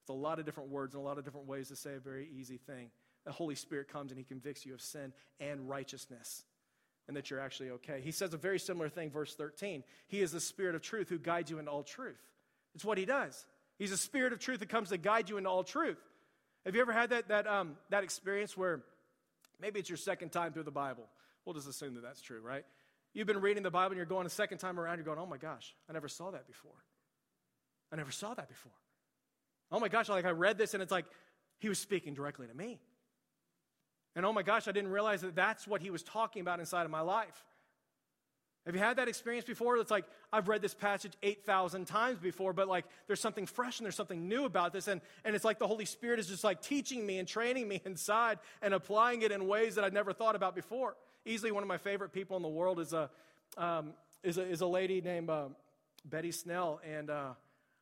[0.03, 1.99] It's a lot of different words and a lot of different ways to say a
[1.99, 2.93] very easy thing.
[3.27, 6.45] The Holy Spirit comes and He convicts you of sin and righteousness,
[7.09, 8.01] and that you're actually okay.
[8.01, 9.83] He says a very similar thing, verse 13.
[10.07, 12.23] He is the Spirit of truth who guides you into all truth.
[12.77, 13.47] It's what He does.
[13.81, 15.99] He's a Spirit of truth that comes to guide you into all truth.
[16.65, 18.85] Have you ever had that, that, um, that experience where
[19.61, 21.05] Maybe it's your second time through the Bible.
[21.45, 22.65] We'll just assume that that's true, right?
[23.15, 25.27] You've been reading the Bible and you're going a second time around, you're going, oh
[25.27, 26.85] my gosh, I never saw that before.
[27.93, 28.73] I never saw that before.
[29.73, 31.07] Oh my gosh, like I read this and it's like
[31.59, 32.81] he was speaking directly to me.
[34.15, 36.85] And oh my gosh, I didn't realize that that's what he was talking about inside
[36.85, 37.45] of my life.
[38.69, 39.79] Have you had that experience before?
[39.79, 43.87] It's like, I've read this passage 8,000 times before, but like there's something fresh and
[43.87, 44.89] there's something new about this.
[44.89, 47.81] And, and it's like the Holy Spirit is just like teaching me and training me
[47.87, 50.97] inside and applying it in ways that I'd never thought about before.
[51.25, 53.09] Easily one of my favorite people in the world is a,
[53.57, 55.47] um, is a, is a lady named uh,
[56.05, 56.83] Betty Snell.
[56.87, 57.31] And uh,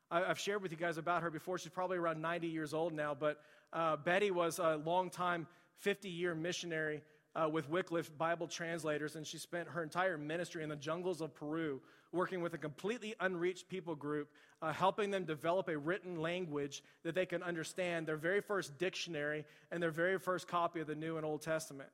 [0.09, 1.59] I, have shared with you guys about her before.
[1.59, 3.40] She's probably around 90 years old now, but
[3.72, 5.49] uh, Betty was a long-time
[5.81, 7.03] 50 year missionary
[7.37, 11.35] uh, with Wycliffe Bible translators, and she spent her entire ministry in the jungles of
[11.35, 11.81] Peru
[12.12, 14.31] working with a completely unreached people group,
[14.62, 19.44] uh, helping them develop a written language that they can understand, their very first dictionary
[19.70, 21.90] and their very first copy of the New and Old Testament.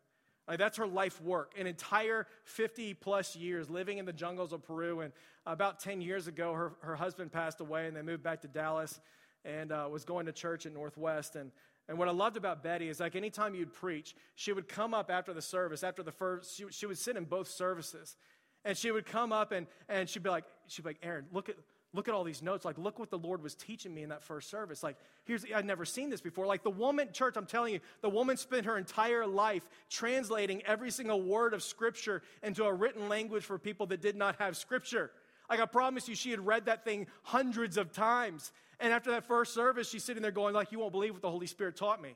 [0.46, 1.55] Like that's her life work.
[1.59, 5.00] An entire 50 plus years living in the jungles of Peru.
[5.00, 5.12] And
[5.46, 9.00] about 10 years ago, her, her husband passed away and they moved back to Dallas
[9.44, 11.37] and uh, was going to church at Northwest.
[11.37, 11.52] And
[11.88, 15.10] and what I loved about Betty is like anytime you'd preach, she would come up
[15.10, 18.16] after the service, after the first, she, she would sit in both services.
[18.64, 21.48] And she would come up and, and she'd be like, she'd be like, Aaron, look
[21.48, 21.56] at,
[21.92, 22.64] look at all these notes.
[22.64, 24.82] Like, look what the Lord was teaching me in that first service.
[24.82, 26.46] Like, here's, I'd never seen this before.
[26.46, 30.90] Like, the woman, church, I'm telling you, the woman spent her entire life translating every
[30.90, 35.10] single word of Scripture into a written language for people that did not have Scripture.
[35.50, 38.52] Like, I promise you, she had read that thing hundreds of times.
[38.82, 41.30] And after that first service, she's sitting there going, like, you won't believe what the
[41.30, 42.14] Holy Spirit taught me.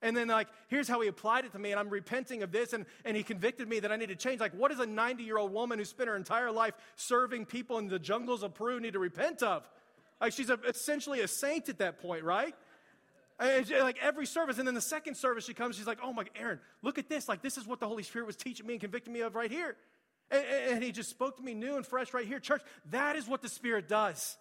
[0.00, 2.72] And then, like, here's how he applied it to me, and I'm repenting of this,
[2.72, 4.40] and, and he convicted me that I need to change.
[4.40, 7.78] Like, what does a 90 year old woman who spent her entire life serving people
[7.78, 9.68] in the jungles of Peru need to repent of?
[10.20, 12.54] Like she's a, essentially a saint at that point, right?
[13.38, 16.24] And like every service, and then the second service she comes, she's like, "Oh my,
[16.36, 17.28] Aaron, look at this!
[17.28, 19.50] Like this is what the Holy Spirit was teaching me and convicting me of right
[19.50, 19.76] here."
[20.30, 22.62] And, and he just spoke to me new and fresh right here, church.
[22.90, 24.38] That is what the Spirit does.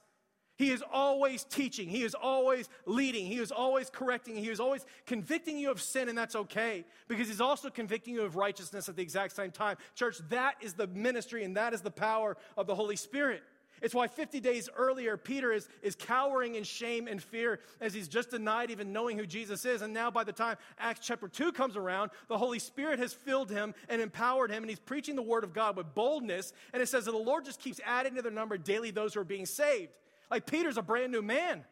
[0.55, 1.89] He is always teaching.
[1.89, 3.25] He is always leading.
[3.25, 4.35] He is always correcting.
[4.35, 8.21] He is always convicting you of sin, and that's okay because He's also convicting you
[8.21, 9.77] of righteousness at the exact same time.
[9.95, 13.41] Church, that is the ministry and that is the power of the Holy Spirit.
[13.81, 18.07] It's why 50 days earlier, Peter is, is cowering in shame and fear as he's
[18.07, 19.81] just denied even knowing who Jesus is.
[19.81, 23.51] And now, by the time Acts chapter 2 comes around, the Holy Spirit has filled
[23.51, 26.53] him and empowered him, and he's preaching the word of God with boldness.
[26.71, 29.19] And it says that the Lord just keeps adding to their number daily those who
[29.19, 29.91] are being saved.
[30.33, 31.63] Like Peter's a brand new man.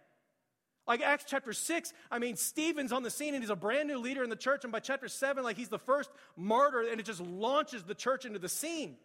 [0.86, 3.98] Like Acts chapter 6, I mean, Stephen's on the scene and he's a brand new
[3.98, 4.64] leader in the church.
[4.64, 8.24] And by chapter 7, like he's the first martyr and it just launches the church
[8.24, 8.98] into the scene.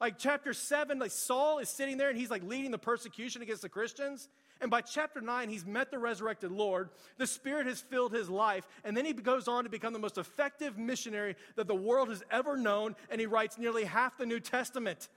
[0.00, 3.62] Like chapter 7, like Saul is sitting there and he's like leading the persecution against
[3.62, 4.28] the Christians.
[4.60, 6.90] And by chapter 9, he's met the resurrected Lord.
[7.18, 8.68] The Spirit has filled his life.
[8.84, 12.22] And then he goes on to become the most effective missionary that the world has
[12.30, 12.94] ever known.
[13.10, 15.08] And he writes nearly half the New Testament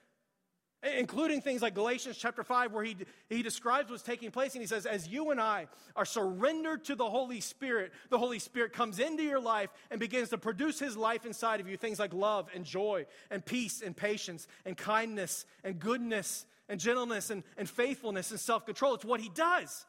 [0.81, 2.95] including things like Galatians chapter 5, where he,
[3.29, 4.53] he describes what's taking place.
[4.53, 8.39] And he says, As you and I are surrendered to the Holy Spirit, the Holy
[8.39, 11.99] Spirit comes into your life and begins to produce his life inside of you things
[11.99, 17.43] like love and joy and peace and patience and kindness and goodness and gentleness and,
[17.57, 18.93] and faithfulness and self control.
[18.93, 19.85] It's what he does.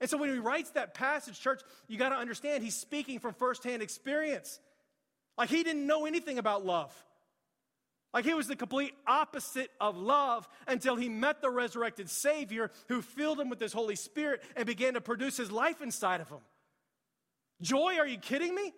[0.00, 3.34] And so when he writes that passage, church, you got to understand he's speaking from
[3.34, 4.58] firsthand experience.
[5.38, 6.92] Like he didn't know anything about love.
[8.12, 13.00] Like he was the complete opposite of love until he met the resurrected Savior who
[13.00, 16.40] filled him with his Holy Spirit and began to produce his life inside of him.
[17.62, 18.74] Joy, are you kidding me?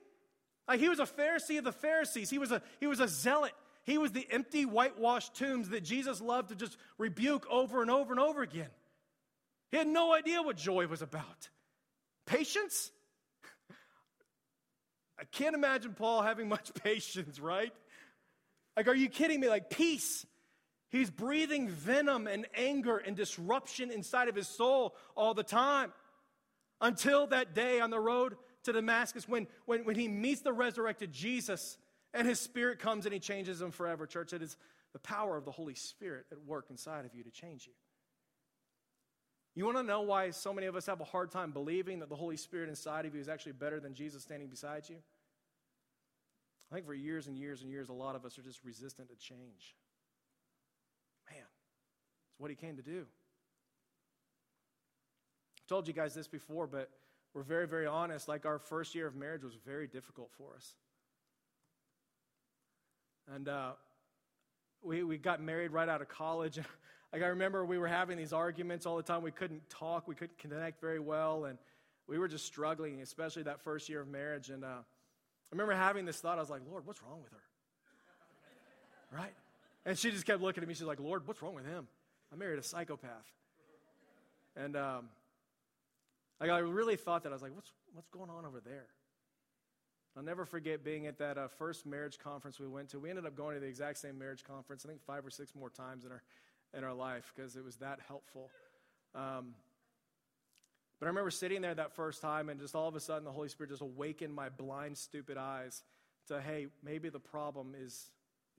[0.69, 3.53] Like he was a Pharisee of the Pharisees, he was a, he was a zealot.
[3.85, 8.15] He was the empty, whitewashed tombs that Jesus loved to just rebuke over and over
[8.15, 8.71] and over again.
[9.71, 11.51] He had no idea what joy was about.
[12.25, 12.91] Patience?
[15.21, 17.73] I can't imagine Paul having much patience, right?
[18.77, 19.49] Like, are you kidding me?
[19.49, 20.27] Like, peace.
[20.91, 25.93] He's breathing venom and anger and disruption inside of his soul all the time.
[26.81, 31.13] Until that day on the road to Damascus when, when, when he meets the resurrected
[31.13, 31.79] Jesus
[32.13, 34.07] and his spirit comes and he changes him forever.
[34.07, 34.57] Church, it is
[34.93, 37.73] the power of the Holy Spirit at work inside of you to change you.
[39.57, 42.09] You want to know why so many of us have a hard time believing that
[42.09, 44.97] the Holy Spirit inside of you is actually better than Jesus standing beside you?
[46.71, 49.09] I think for years and years and years, a lot of us are just resistant
[49.09, 49.75] to change.
[51.31, 51.39] Man,
[52.31, 53.07] it's what he came to do.
[55.59, 56.91] I've told you guys this before, but
[57.35, 58.29] we're very, very honest.
[58.29, 60.75] Like our first year of marriage was very difficult for us.
[63.35, 63.73] And uh,
[64.83, 66.59] we, we got married right out of college.
[67.13, 69.23] like I remember we were having these arguments all the time.
[69.23, 71.59] We couldn't talk, we couldn't connect very well, and
[72.07, 74.51] we were just struggling, especially that first year of marriage.
[74.51, 74.79] And uh,
[75.53, 76.39] I remember having this thought.
[76.39, 79.17] I was like, Lord, what's wrong with her?
[79.17, 79.35] Right?
[79.87, 80.75] And she just kept looking at me.
[80.75, 81.87] She's like, Lord, what's wrong with him?
[82.33, 83.31] I married a psychopath.
[84.57, 85.09] And um,
[86.41, 87.31] I really thought that.
[87.31, 88.87] I was like, what's, what's going on over there?
[90.17, 93.01] I'll never forget being at that uh, first marriage conference we went to.
[93.01, 95.55] We ended up going to the exact same marriage conference, I think five or six
[95.55, 96.23] more times in our,
[96.77, 98.49] in our life because it was that helpful.
[99.15, 99.55] Um,
[101.05, 103.31] but I remember sitting there that first time, and just all of a sudden, the
[103.31, 105.83] Holy Spirit just awakened my blind, stupid eyes
[106.29, 108.07] to, hey, maybe the problem is,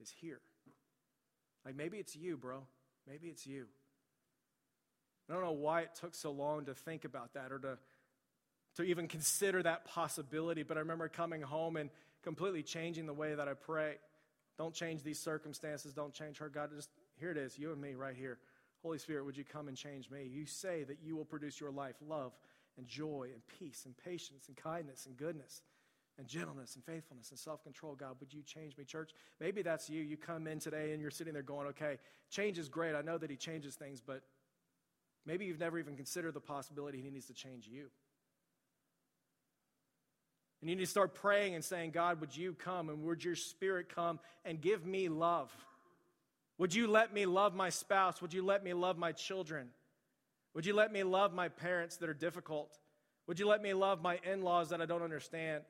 [0.00, 0.38] is here.
[1.64, 2.62] Like, maybe it's you, bro.
[3.04, 3.66] Maybe it's you.
[5.28, 7.78] I don't know why it took so long to think about that or to,
[8.76, 11.90] to even consider that possibility, but I remember coming home and
[12.22, 13.96] completely changing the way that I pray.
[14.56, 15.92] Don't change these circumstances.
[15.92, 16.48] Don't change her.
[16.48, 18.38] God, just here it is, you and me right here.
[18.82, 20.28] Holy Spirit, would you come and change me?
[20.30, 22.32] You say that you will produce your life love
[22.76, 25.62] and joy and peace and patience and kindness and goodness
[26.18, 27.94] and gentleness and faithfulness and self control.
[27.94, 29.10] God, would you change me, church?
[29.40, 30.02] Maybe that's you.
[30.02, 31.98] You come in today and you're sitting there going, okay,
[32.30, 32.94] change is great.
[32.94, 34.22] I know that He changes things, but
[35.24, 37.86] maybe you've never even considered the possibility He needs to change you.
[40.60, 43.36] And you need to start praying and saying, God, would you come and would your
[43.36, 45.54] spirit come and give me love?
[46.58, 48.22] Would you let me love my spouse?
[48.22, 49.68] Would you let me love my children?
[50.54, 52.78] Would you let me love my parents that are difficult?
[53.26, 55.64] Would you let me love my in laws that I don't understand?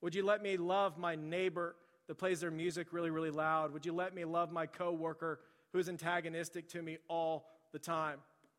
[0.00, 1.76] Would you let me love my neighbor
[2.08, 3.72] that plays their music really, really loud?
[3.72, 5.40] Would you let me love my coworker
[5.72, 8.18] who is antagonistic to me all the time?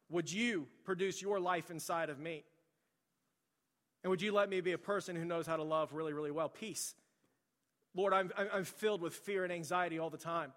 [0.10, 2.44] Would you produce your life inside of me?
[4.04, 6.32] And would you let me be a person who knows how to love really, really
[6.32, 6.48] well?
[6.48, 6.96] Peace.
[7.96, 10.54] Lord, I'm, I'm filled with fear and anxiety all the time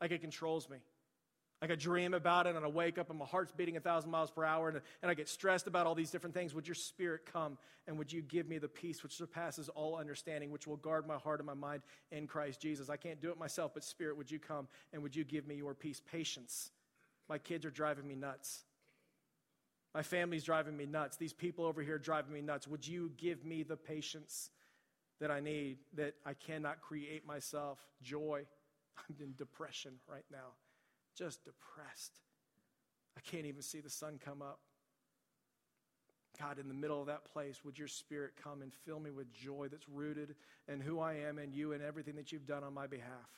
[0.00, 0.78] like it controls me.
[1.62, 4.10] Like I dream about it and I wake up and my heart's beating a thousand
[4.10, 6.54] miles per hour and, and I get stressed about all these different things.
[6.54, 7.56] Would your spirit come
[7.86, 11.16] and would you give me the peace which surpasses all understanding, which will guard my
[11.16, 11.80] heart and my mind
[12.12, 12.90] in Christ Jesus?
[12.90, 15.54] I can't do it myself, but Spirit, would you come and would you give me
[15.54, 16.00] your peace?
[16.12, 16.70] Patience.
[17.28, 18.64] My kids are driving me nuts.
[19.94, 21.16] My family's driving me nuts.
[21.16, 22.68] These people over here driving me nuts.
[22.68, 24.50] Would you give me the patience
[25.20, 27.78] that I need that I cannot create myself?
[28.02, 28.44] Joy.
[28.98, 30.54] I'm in depression right now
[31.16, 32.20] just depressed.
[33.16, 34.60] I can't even see the sun come up.
[36.38, 39.32] God, in the middle of that place, would your spirit come and fill me with
[39.32, 40.34] joy that's rooted
[40.68, 43.30] in who I am and you and everything that you've done on my behalf?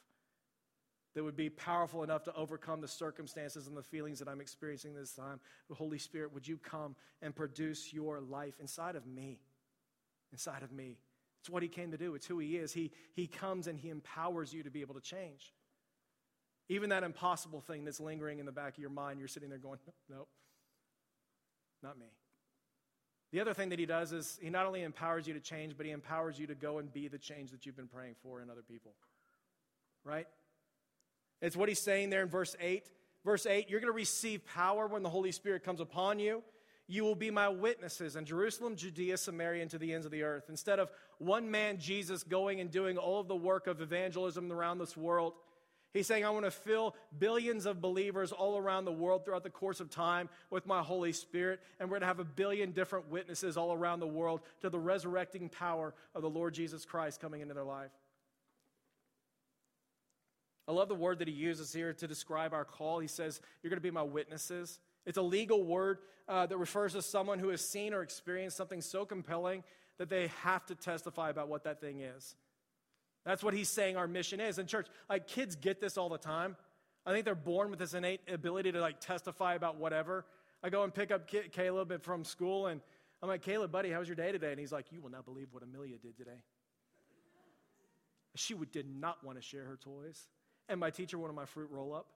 [1.14, 4.94] That would be powerful enough to overcome the circumstances and the feelings that I'm experiencing
[4.94, 5.38] this time.
[5.73, 9.40] Holy Spirit, would you come and produce your life inside of me?
[10.33, 10.99] Inside of me.
[11.40, 12.72] It's what He came to do, it's who He is.
[12.72, 15.53] He, he comes and He empowers you to be able to change.
[16.68, 19.59] Even that impossible thing that's lingering in the back of your mind, you're sitting there
[19.59, 19.79] going,
[20.11, 20.29] nope,
[21.83, 22.07] not me.
[23.33, 25.85] The other thing that he does is he not only empowers you to change, but
[25.85, 28.51] he empowers you to go and be the change that you've been praying for in
[28.51, 28.92] other people.
[30.05, 30.27] Right?
[31.42, 32.85] It's what he's saying there in verse 8.
[33.24, 36.42] Verse 8, you're going to receive power when the Holy Spirit comes upon you.
[36.88, 40.22] You will be my witnesses in Jerusalem, Judea, Samaria, and to the ends of the
[40.22, 40.44] earth.
[40.48, 44.79] Instead of one man, Jesus, going and doing all of the work of evangelism around
[44.79, 45.35] this world,
[45.94, 49.51] He's saying, I want to fill billions of believers all around the world throughout the
[49.51, 53.11] course of time with my Holy Spirit, and we're going to have a billion different
[53.11, 57.40] witnesses all around the world to the resurrecting power of the Lord Jesus Christ coming
[57.40, 57.90] into their life.
[60.68, 62.98] I love the word that he uses here to describe our call.
[62.98, 64.81] He says, You're going to be my witnesses.
[65.09, 68.83] It's a legal word uh, that refers to someone who has seen or experienced something
[68.83, 69.64] so compelling
[69.97, 72.37] that they have to testify about what that thing is.
[73.25, 74.59] That's what he's saying our mission is.
[74.59, 76.57] And church, like kids get this all the time.
[77.07, 80.27] I think they're born with this innate ability to like testify about whatever.
[80.62, 82.83] I go and pick up Caleb from school and
[83.23, 84.51] I'm like, Caleb, buddy, how was your day today?
[84.51, 86.42] And he's like, You will not believe what Amelia did today.
[88.35, 90.29] She did not want to share her toys.
[90.68, 92.09] And my teacher wanted my fruit roll up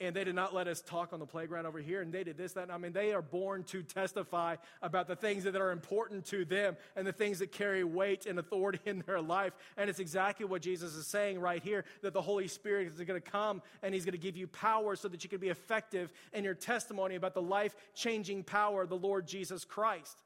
[0.00, 2.36] and they did not let us talk on the playground over here, and they did
[2.36, 2.70] this, that.
[2.70, 6.76] I mean, they are born to testify about the things that are important to them
[6.96, 9.54] and the things that carry weight and authority in their life.
[9.76, 13.20] And it's exactly what Jesus is saying right here that the Holy Spirit is going
[13.20, 16.12] to come and He's going to give you power so that you can be effective
[16.32, 20.22] in your testimony about the life changing power of the Lord Jesus Christ.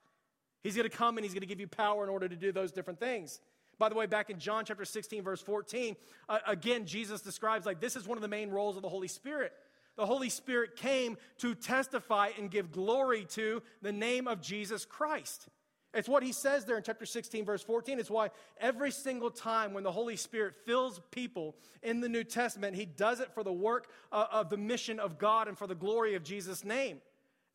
[0.62, 2.50] He's going to come and He's going to give you power in order to do
[2.50, 3.40] those different things.
[3.80, 5.96] By the way, back in John chapter 16, verse 14,
[6.28, 9.08] uh, again, Jesus describes like this is one of the main roles of the Holy
[9.08, 9.54] Spirit.
[9.96, 15.48] The Holy Spirit came to testify and give glory to the name of Jesus Christ.
[15.94, 17.98] It's what he says there in chapter 16, verse 14.
[17.98, 18.28] It's why
[18.60, 23.20] every single time when the Holy Spirit fills people in the New Testament, he does
[23.20, 26.22] it for the work uh, of the mission of God and for the glory of
[26.22, 27.00] Jesus' name.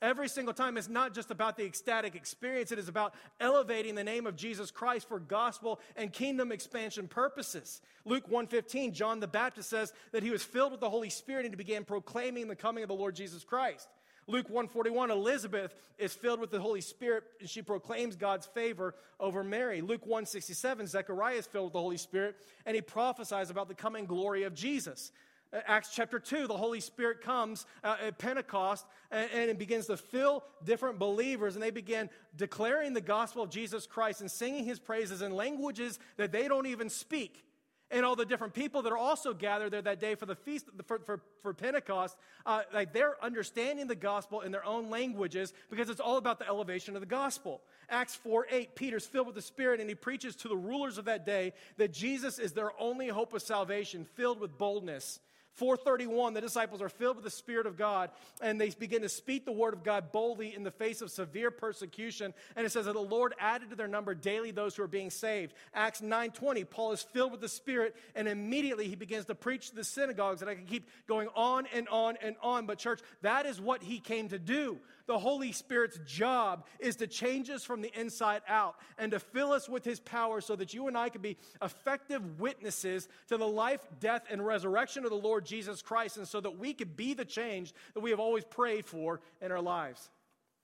[0.01, 4.03] Every single time, it's not just about the ecstatic experience, it is about elevating the
[4.03, 7.81] name of Jesus Christ for gospel and kingdom expansion purposes.
[8.03, 11.53] Luke 1:15, John the Baptist says that he was filled with the Holy Spirit and
[11.53, 13.88] he began proclaiming the coming of the Lord Jesus Christ.
[14.27, 19.43] Luke 141, Elizabeth is filled with the Holy Spirit and she proclaims God's favor over
[19.43, 19.81] Mary.
[19.81, 24.05] Luke 167, Zechariah is filled with the Holy Spirit and he prophesies about the coming
[24.05, 25.12] glory of Jesus.
[25.53, 29.88] Uh, Acts chapter 2, the Holy Spirit comes uh, at Pentecost and, and, it begins
[29.88, 34.65] to fill different believers, and they begin declaring the gospel of Jesus Christ and singing
[34.65, 37.45] his praises in languages that they don't even speak.
[37.91, 40.65] And all the different people that are also gathered there that day for the feast
[40.88, 45.89] for, for, for Pentecost, uh, like they're understanding the gospel in their own languages because
[45.89, 47.62] it's all about the elevation of the gospel.
[47.88, 51.05] Acts 4 8, Peter's filled with the Spirit and he preaches to the rulers of
[51.05, 55.19] that day that Jesus is their only hope of salvation, filled with boldness.
[55.56, 58.10] 431, the disciples are filled with the Spirit of God
[58.41, 61.50] and they begin to speak the word of God boldly in the face of severe
[61.50, 62.34] persecution.
[62.56, 65.10] And it says that the Lord added to their number daily those who are being
[65.10, 65.54] saved.
[65.74, 69.76] Acts 9:20, Paul is filled with the Spirit and immediately he begins to preach to
[69.76, 70.41] the synagogues.
[70.41, 72.65] And I can keep going on and on and on.
[72.65, 74.80] But, church, that is what he came to do.
[75.08, 79.52] The Holy Spirit's job is to change us from the inside out and to fill
[79.52, 83.48] us with His power so that you and I can be effective witnesses to the
[83.48, 87.13] life, death, and resurrection of the Lord Jesus Christ, and so that we could be
[87.13, 90.10] the change that we have always prayed for in our lives.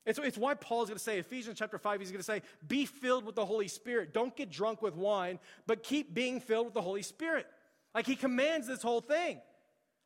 [0.06, 2.86] It's, it's why Paul's going to say, Ephesians chapter 5, he's going to say, be
[2.86, 4.14] filled with the Holy Spirit.
[4.14, 7.46] Don't get drunk with wine, but keep being filled with the Holy Spirit.
[7.94, 9.40] Like he commands this whole thing.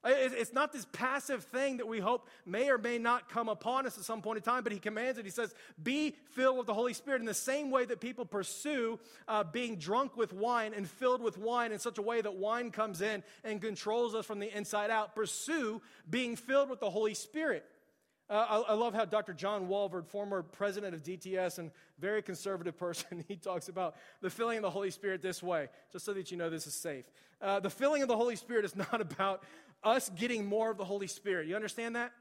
[0.06, 3.98] It's not this passive thing that we hope may or may not come upon us
[3.98, 5.26] at some point in time, but he commands it.
[5.26, 9.00] He says, Be filled with the Holy Spirit in the same way that people pursue
[9.28, 12.70] uh, being drunk with wine and filled with wine in such a way that wine
[12.70, 15.16] comes in and controls us from the inside out.
[15.16, 17.66] Pursue being filled with the Holy Spirit.
[18.28, 19.34] Uh, I, I, love how Dr.
[19.34, 24.58] John Walvoord, former president of DTS and very conservative person, he talks about the filling
[24.58, 27.06] of the Holy Spirit this way, just so that you know this is safe.
[27.40, 29.44] Uh, the filling of the Holy Spirit is not about
[29.86, 31.48] us getting more of the Holy Spirit.
[31.48, 32.12] You understand that?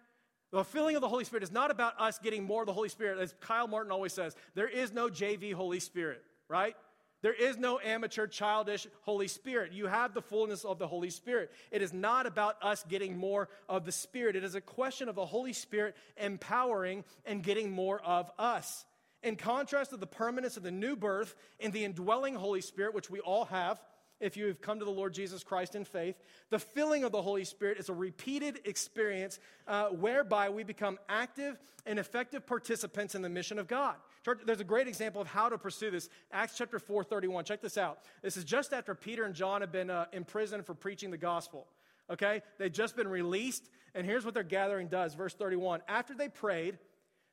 [0.53, 2.89] The filling of the Holy Spirit is not about us getting more of the Holy
[2.89, 3.19] Spirit.
[3.19, 6.77] As Kyle Martin always says, there is no JV Holy Spirit, right?
[7.23, 9.73] There is no amateur, childish Holy Spirit.
[9.73, 11.51] You have the fullness of the Holy Spirit.
[11.71, 14.37] It is not about us getting more of the Spirit.
[14.37, 18.85] It is a question of the Holy Spirit empowering and getting more of us.
[19.23, 23.09] In contrast to the permanence of the new birth in the indwelling Holy Spirit, which
[23.09, 23.81] we all have,
[24.25, 26.17] if you have come to the Lord Jesus Christ in faith.
[26.49, 31.59] The filling of the Holy Spirit is a repeated experience uh, whereby we become active
[31.85, 33.97] and effective participants in the mission of God.
[34.25, 36.09] Church, there's a great example of how to pursue this.
[36.33, 37.45] Acts chapter 4, 31.
[37.45, 37.99] Check this out.
[38.23, 41.67] This is just after Peter and John have been uh, imprisoned for preaching the gospel.
[42.11, 42.41] Okay?
[42.59, 45.15] They've just been released, and here's what their gathering does.
[45.15, 45.83] Verse 31.
[45.87, 46.79] After they prayed,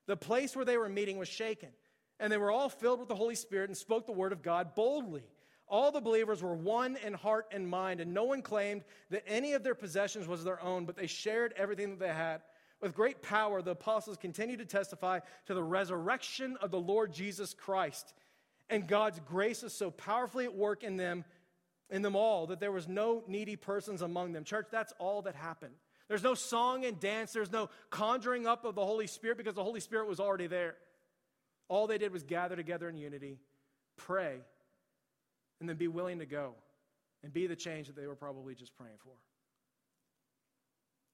[0.08, 1.70] the place where they were meeting was shaken,
[2.20, 4.76] and they were all filled with the Holy Spirit and spoke the word of God
[4.76, 5.24] boldly.
[5.72, 9.54] All the believers were one in heart and mind, and no one claimed that any
[9.54, 12.42] of their possessions was their own, but they shared everything that they had.
[12.82, 17.54] With great power, the apostles continued to testify to the resurrection of the Lord Jesus
[17.54, 18.14] Christ.
[18.70, 21.24] And God's grace is so powerfully at work in them,
[21.90, 24.44] in them all, that there was no needy persons among them.
[24.44, 25.76] Church, that's all that happened.
[26.10, 29.64] There's no song and dance, there's no conjuring up of the Holy Spirit because the
[29.64, 30.76] Holy Spirit was already there.
[31.70, 33.38] All they did was gather together in unity,
[33.96, 34.42] pray,
[35.62, 36.56] and then be willing to go
[37.24, 39.14] and be the change that they were probably just praying for.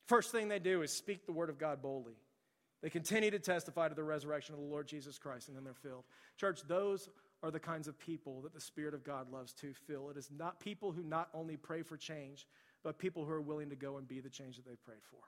[0.07, 2.15] First thing they do is speak the word of God boldly.
[2.81, 5.73] They continue to testify to the resurrection of the Lord Jesus Christ, and then they're
[5.73, 6.05] filled.
[6.37, 7.09] Church, those
[7.43, 10.09] are the kinds of people that the Spirit of God loves to fill.
[10.09, 12.47] It is not people who not only pray for change,
[12.83, 15.19] but people who are willing to go and be the change that they've prayed for.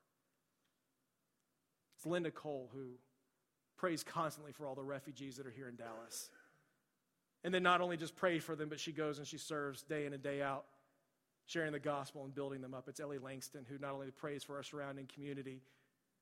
[1.98, 2.92] It's Linda Cole who
[3.78, 6.30] prays constantly for all the refugees that are here in Dallas.
[7.44, 10.06] And then not only just pray for them, but she goes and she serves day
[10.06, 10.66] in and day out,
[11.46, 12.88] sharing the gospel and building them up.
[12.88, 15.62] It's Ellie Langston who not only prays for our surrounding community,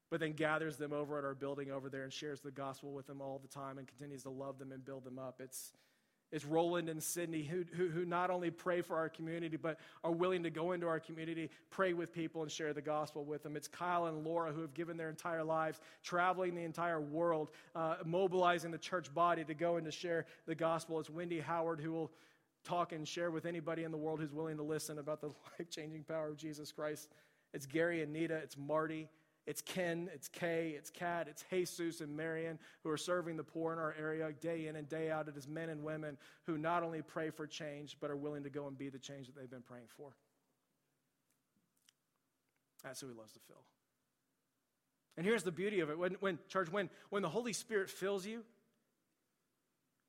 [0.09, 3.07] but then gathers them over at our building over there and shares the gospel with
[3.07, 5.41] them all the time and continues to love them and build them up.
[5.41, 5.73] It's
[6.31, 10.11] it's Roland and Sydney who, who, who, not only pray for our community, but are
[10.11, 13.55] willing to go into our community, pray with people, and share the gospel with them.
[13.55, 17.95] It's Kyle and Laura who have given their entire lives, traveling the entire world, uh,
[18.05, 20.99] mobilizing the church body to go and to share the gospel.
[20.99, 22.11] It's Wendy Howard who will
[22.65, 25.27] talk and share with anybody in the world who's willing to listen about the
[25.59, 27.07] life changing power of Jesus Christ.
[27.53, 29.07] It's Gary and Nita, it's Marty,
[29.47, 33.71] it's Ken, it's Kay, it's Kat, it's Jesus and Marion who are serving the poor
[33.71, 35.29] in our area day in and day out.
[35.29, 38.49] It is men and women who not only pray for change, but are willing to
[38.49, 40.09] go and be the change that they've been praying for.
[42.83, 43.63] That's who he loves to fill.
[45.15, 45.97] And here's the beauty of it.
[45.97, 48.43] When, when church, when, when the Holy Spirit fills you,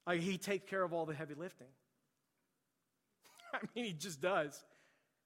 [0.04, 1.68] like he takes care of all the heavy lifting.
[3.54, 4.64] I mean, he just does.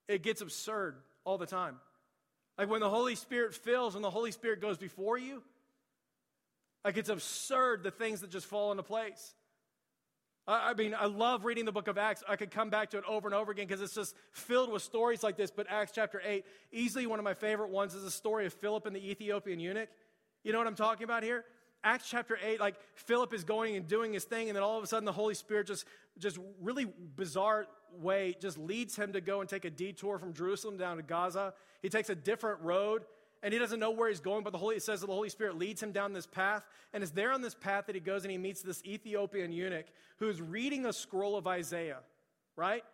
[0.06, 1.76] It gets absurd all the time.
[2.58, 5.42] Like when the Holy Spirit fills and the Holy Spirit goes before you,
[6.84, 9.34] like it's absurd the things that just fall into place.
[10.46, 12.24] I mean, I love reading the book of Acts.
[12.28, 14.82] I could come back to it over and over again because it's just filled with
[14.82, 15.52] stories like this.
[15.52, 18.84] But Acts chapter 8, easily one of my favorite ones is the story of Philip
[18.86, 19.88] and the Ethiopian eunuch.
[20.42, 21.44] You know what I'm talking about here?
[21.84, 24.84] Acts chapter 8, like Philip is going and doing his thing, and then all of
[24.84, 25.84] a sudden the Holy Spirit just,
[26.18, 27.66] just really bizarre
[28.00, 31.54] way just leads him to go and take a detour from Jerusalem down to Gaza.
[31.82, 33.04] He takes a different road
[33.42, 35.28] and he doesn't know where he's going, but the Holy, it says that the Holy
[35.28, 36.64] Spirit leads him down this path.
[36.92, 39.86] And it's there on this path that he goes and he meets this Ethiopian eunuch
[40.18, 41.98] who's reading a scroll of Isaiah,
[42.54, 42.84] right?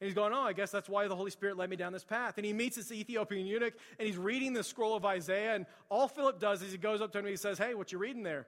[0.00, 2.04] And he's going, Oh, I guess that's why the Holy Spirit led me down this
[2.04, 2.34] path.
[2.36, 5.54] And he meets this Ethiopian eunuch and he's reading the scroll of Isaiah.
[5.54, 7.92] And all Philip does is he goes up to him and he says, Hey, what
[7.92, 8.46] you reading there?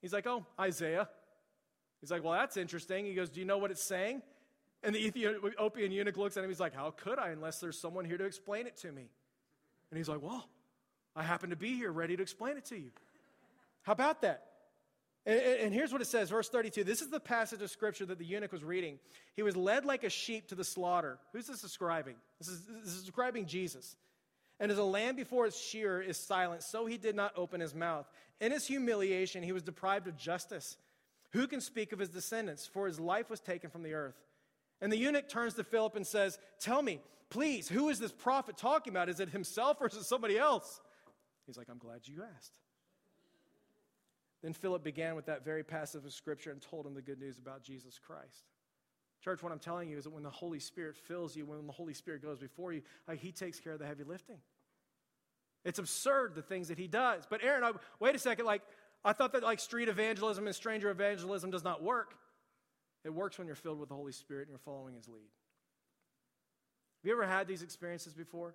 [0.00, 1.08] He's like, Oh, Isaiah.
[2.00, 3.04] He's like, Well, that's interesting.
[3.04, 4.22] He goes, Do you know what it's saying?
[4.82, 6.50] And the Ethiopian eunuch looks at him.
[6.50, 9.08] He's like, How could I unless there's someone here to explain it to me?
[9.90, 10.48] And he's like, Well,
[11.16, 12.90] I happen to be here ready to explain it to you.
[13.82, 14.44] How about that?
[15.26, 16.84] And, and, here's what it says, verse 32.
[16.84, 19.00] This is the passage of scripture that the eunuch was reading.
[19.34, 21.18] He was led like a sheep to the slaughter.
[21.32, 22.14] Who's this describing?
[22.38, 23.96] This is, this is describing Jesus.
[24.60, 27.74] And as a lamb before its shearer is silent, so he did not open his
[27.74, 28.08] mouth.
[28.40, 30.76] In his humiliation, he was deprived of justice.
[31.32, 32.66] Who can speak of his descendants?
[32.66, 34.16] For his life was taken from the earth.
[34.80, 37.00] And the eunuch turns to Philip and says, Tell me,
[37.30, 39.08] please, who is this prophet talking about?
[39.08, 40.80] Is it himself or is it somebody else?
[41.46, 42.52] He's like, I'm glad you asked.
[44.42, 47.38] Then Philip began with that very passage of scripture and told him the good news
[47.38, 48.44] about Jesus Christ.
[49.24, 51.72] Church, what I'm telling you is that when the Holy Spirit fills you, when the
[51.72, 54.38] Holy Spirit goes before you, like, He takes care of the heavy lifting.
[55.66, 57.24] It's absurd the things that He does.
[57.28, 58.46] But Aaron, I, wait a second.
[58.46, 58.62] Like
[59.04, 62.14] I thought that like street evangelism and stranger evangelism does not work.
[63.04, 65.28] It works when you're filled with the Holy Spirit and you're following His lead.
[67.02, 68.54] Have you ever had these experiences before?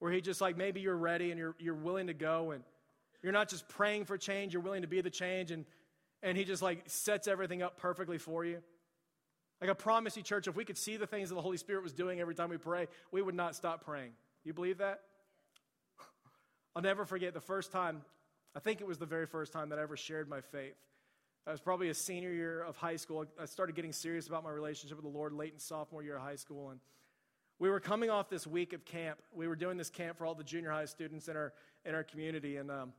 [0.00, 2.64] Where He just like maybe you're ready and you're you're willing to go and
[3.24, 5.64] you're not just praying for change, you're willing to be the change and
[6.22, 8.62] and He just like sets everything up perfectly for you.
[9.60, 11.82] Like I promise you, church, if we could see the things that the Holy Spirit
[11.82, 14.10] was doing every time we pray, we would not stop praying.
[14.44, 15.00] You believe that?
[16.76, 18.02] I'll never forget the first time,
[18.54, 20.76] I think it was the very first time that I ever shared my faith.
[21.46, 23.24] I was probably a senior year of high school.
[23.40, 26.22] I started getting serious about my relationship with the Lord late in sophomore year of
[26.22, 26.70] high school.
[26.70, 26.80] And
[27.58, 29.18] we were coming off this week of camp.
[29.32, 31.52] We were doing this camp for all the junior high students in our,
[31.84, 32.56] in our community.
[32.56, 32.92] And um,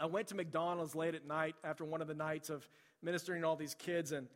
[0.00, 2.68] I went to McDonald's late at night after one of the nights of
[3.02, 4.12] ministering to all these kids.
[4.12, 4.28] And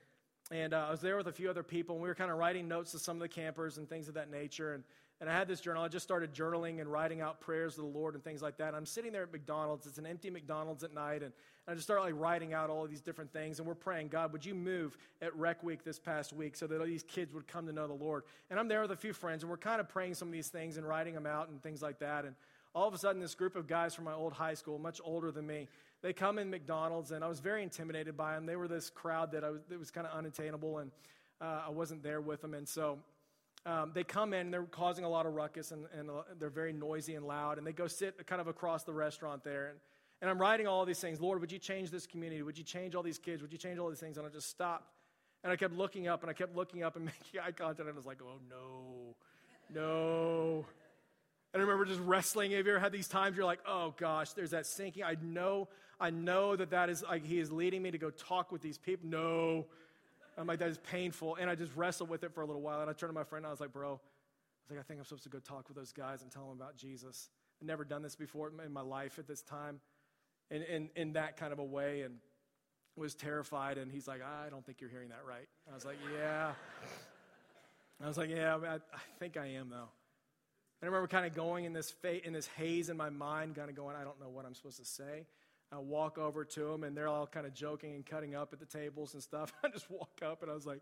[0.50, 2.38] and uh, I was there with a few other people, and we were kind of
[2.38, 4.72] writing notes to some of the campers and things of that nature.
[4.72, 4.82] And,
[5.20, 5.82] and I had this journal.
[5.82, 8.68] I just started journaling and writing out prayers to the Lord and things like that.
[8.68, 9.86] And I'm sitting there at McDonald's.
[9.86, 11.22] It's an empty McDonald's at night.
[11.22, 11.32] And,
[11.68, 13.58] I just started like writing out all of these different things.
[13.58, 16.80] And we're praying, God, would you move at Rec Week this past week so that
[16.80, 18.22] all these kids would come to know the Lord?
[18.48, 20.48] And I'm there with a few friends, and we're kind of praying some of these
[20.48, 22.24] things and writing them out and things like that.
[22.24, 22.34] And
[22.74, 25.30] all of a sudden, this group of guys from my old high school, much older
[25.30, 25.68] than me,
[26.00, 28.46] they come in McDonald's, and I was very intimidated by them.
[28.46, 30.92] They were this crowd that I was, it was kind of unattainable, and
[31.40, 32.54] uh, I wasn't there with them.
[32.54, 32.98] And so
[33.66, 36.50] um, they come in, and they're causing a lot of ruckus, and, and uh, they're
[36.50, 37.58] very noisy and loud.
[37.58, 39.68] And they go sit kind of across the restaurant there.
[39.68, 39.78] And,
[40.22, 42.42] and I'm writing all these things Lord, would you change this community?
[42.42, 43.42] Would you change all these kids?
[43.42, 44.18] Would you change all these things?
[44.18, 44.92] And I just stopped.
[45.42, 47.80] And I kept looking up, and I kept looking up and making eye contact.
[47.80, 49.16] And I was like, oh, no,
[49.74, 50.64] no.
[51.52, 52.50] And I remember just wrestling.
[52.52, 55.02] Have you ever had these times you're like, oh gosh, there's that sinking.
[55.02, 55.68] I know,
[55.98, 58.78] I know that that is like he is leading me to go talk with these
[58.78, 59.08] people.
[59.08, 59.66] No.
[60.36, 61.36] I'm like, that is painful.
[61.36, 62.80] And I just wrestled with it for a little while.
[62.80, 64.00] And I turned to my friend and I was like, bro, I was
[64.70, 66.76] like, I think I'm supposed to go talk with those guys and tell them about
[66.76, 67.30] Jesus.
[67.60, 69.80] I've never done this before in my life at this time
[70.50, 72.02] in, in, in that kind of a way.
[72.02, 72.16] And
[72.98, 73.78] was terrified.
[73.78, 75.48] And he's like, I don't think you're hearing that right.
[75.70, 76.52] I was like, yeah.
[78.02, 79.88] I was like, yeah, I, I think I am though.
[80.82, 83.68] I remember kind of going in this, fa- in this haze in my mind, kind
[83.68, 85.26] of going, I don't know what I'm supposed to say.
[85.72, 88.60] I walk over to them, and they're all kind of joking and cutting up at
[88.60, 89.52] the tables and stuff.
[89.64, 90.80] I just walk up, and I was like,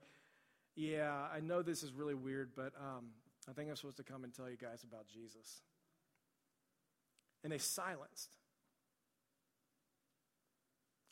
[0.76, 3.06] Yeah, I know this is really weird, but um,
[3.48, 5.62] I think I'm supposed to come and tell you guys about Jesus.
[7.42, 8.30] And they silenced.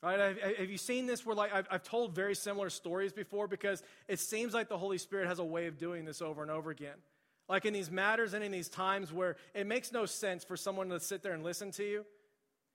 [0.03, 0.37] Right?
[0.59, 4.20] Have you seen this where, like, I've, I've told very similar stories before because it
[4.20, 6.97] seems like the Holy Spirit has a way of doing this over and over again.
[7.49, 10.88] Like in these matters and in these times where it makes no sense for someone
[10.88, 12.05] to sit there and listen to you.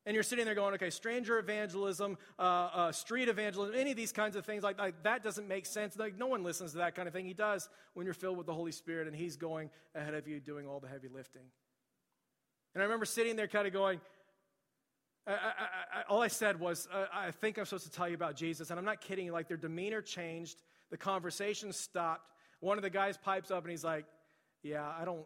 [0.06, 4.12] And you're sitting there going, okay, stranger evangelism, uh, uh, street evangelism, any of these
[4.12, 5.98] kinds of things, like, like that doesn't make sense.
[5.98, 7.26] Like no one listens to that kind of thing.
[7.26, 10.40] He does when you're filled with the Holy Spirit and He's going ahead of you
[10.40, 11.44] doing all the heavy lifting.
[12.74, 14.00] And I remember sitting there kind of going,
[15.28, 18.16] I, I, I, all I said was, uh, I think I'm supposed to tell you
[18.16, 18.70] about Jesus.
[18.70, 19.26] And I'm not kidding.
[19.26, 20.62] You, like their demeanor changed,
[20.92, 22.32] the conversation stopped.
[22.62, 24.06] One of the guys pipes up and he's like,
[24.64, 25.26] yeah, I don't,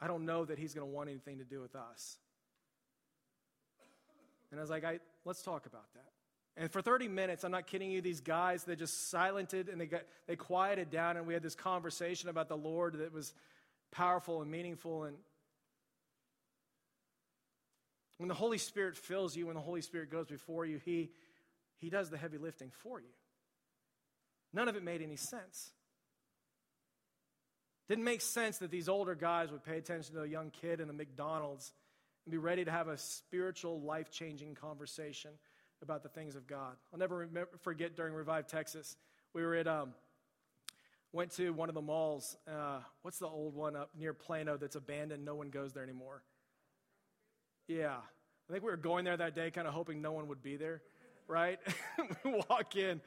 [0.00, 2.18] I don't know that he's going to want anything to do with us.
[4.50, 6.12] And I was like, I, let's talk about that.
[6.56, 9.86] And for 30 minutes, I'm not kidding you, these guys, they just silented and they,
[9.86, 13.32] got, they quieted down, and we had this conversation about the Lord that was
[13.90, 15.04] powerful and meaningful.
[15.04, 15.16] And
[18.18, 21.10] when the Holy Spirit fills you, when the Holy Spirit goes before you, He,
[21.78, 23.08] he does the heavy lifting for you.
[24.52, 25.70] None of it made any sense.
[27.92, 30.88] Didn't make sense that these older guys would pay attention to a young kid in
[30.88, 31.74] a McDonald's
[32.24, 35.32] and be ready to have a spiritual, life changing conversation
[35.82, 36.74] about the things of God.
[36.90, 38.96] I'll never remember, forget during Revive Texas,
[39.34, 39.92] we were at, um,
[41.12, 42.34] went to one of the malls.
[42.48, 45.26] Uh, what's the old one up near Plano that's abandoned?
[45.26, 46.22] No one goes there anymore.
[47.68, 47.96] Yeah.
[48.48, 50.56] I think we were going there that day, kind of hoping no one would be
[50.56, 50.80] there,
[51.28, 51.58] right?
[52.24, 53.02] we walk in,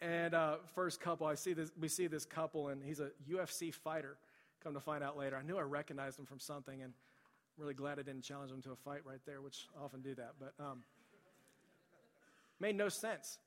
[0.00, 3.72] and uh, first couple, I see this, we see this couple, and he's a UFC
[3.72, 4.16] fighter.
[4.62, 7.74] Come to find out later, I knew I recognized him from something, and I'm really
[7.74, 10.34] glad I didn't challenge him to a fight right there, which I often do that.
[10.38, 10.82] But um,
[12.60, 13.38] made no sense.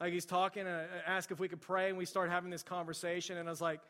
[0.00, 2.62] Like he's talking, and I asked if we could pray, and we start having this
[2.62, 3.80] conversation, and I was like,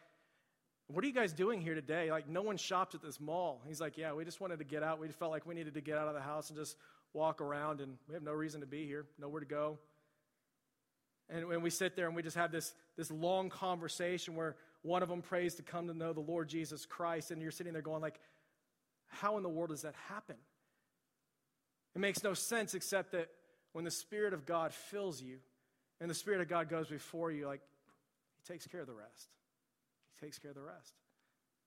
[0.86, 2.10] "What are you guys doing here today?
[2.10, 4.82] Like, no one shops at this mall." He's like, "Yeah, we just wanted to get
[4.82, 5.00] out.
[5.00, 6.76] We felt like we needed to get out of the house and just
[7.12, 9.78] walk around, and we have no reason to be here, nowhere to go."
[11.28, 15.02] And when we sit there and we just have this, this long conversation where one
[15.02, 17.82] of them prays to come to know the Lord Jesus Christ, and you're sitting there
[17.82, 18.20] going like,
[19.08, 20.36] how in the world does that happen?
[21.94, 23.28] It makes no sense except that
[23.72, 25.38] when the Spirit of God fills you
[26.00, 27.62] and the Spirit of God goes before you, like,
[28.36, 29.28] He takes care of the rest.
[30.14, 30.94] He takes care of the rest.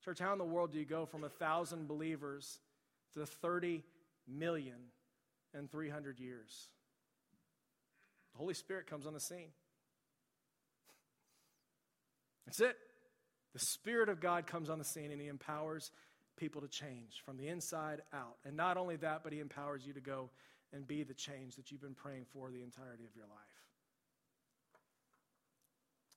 [0.03, 2.60] Church, how in the world do you go from a thousand believers
[3.14, 3.84] to 30
[4.28, 4.78] million
[5.57, 6.70] in 300 years?
[8.34, 9.50] The Holy Spirit comes on the scene.
[12.46, 12.78] That's it.
[13.54, 15.92] The Spirit of God comes on the scene and He empowers
[16.38, 18.38] people to change from the inside out.
[18.46, 20.30] And not only that, but He empowers you to go
[20.74, 23.60] and be the change that you've been praying for the entirety of your life.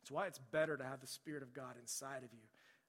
[0.00, 2.46] That's why it's better to have the Spirit of God inside of you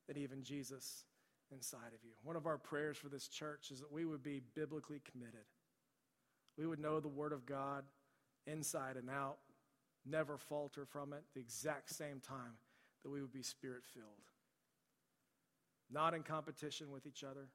[0.08, 1.04] than even Jesus
[1.52, 2.12] inside of you.
[2.24, 5.46] One of our prayers for this church is that we would be biblically committed.
[6.58, 7.84] We would know the Word of God
[8.48, 9.38] inside and out,
[10.06, 12.58] never falter from it, the exact same time
[13.04, 14.06] that we would be spirit filled.
[15.92, 17.48] Not in competition with each other,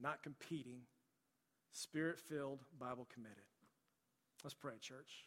[0.00, 0.80] not competing,
[1.72, 3.44] spirit filled, Bible committed.
[4.42, 5.26] Let's pray, church.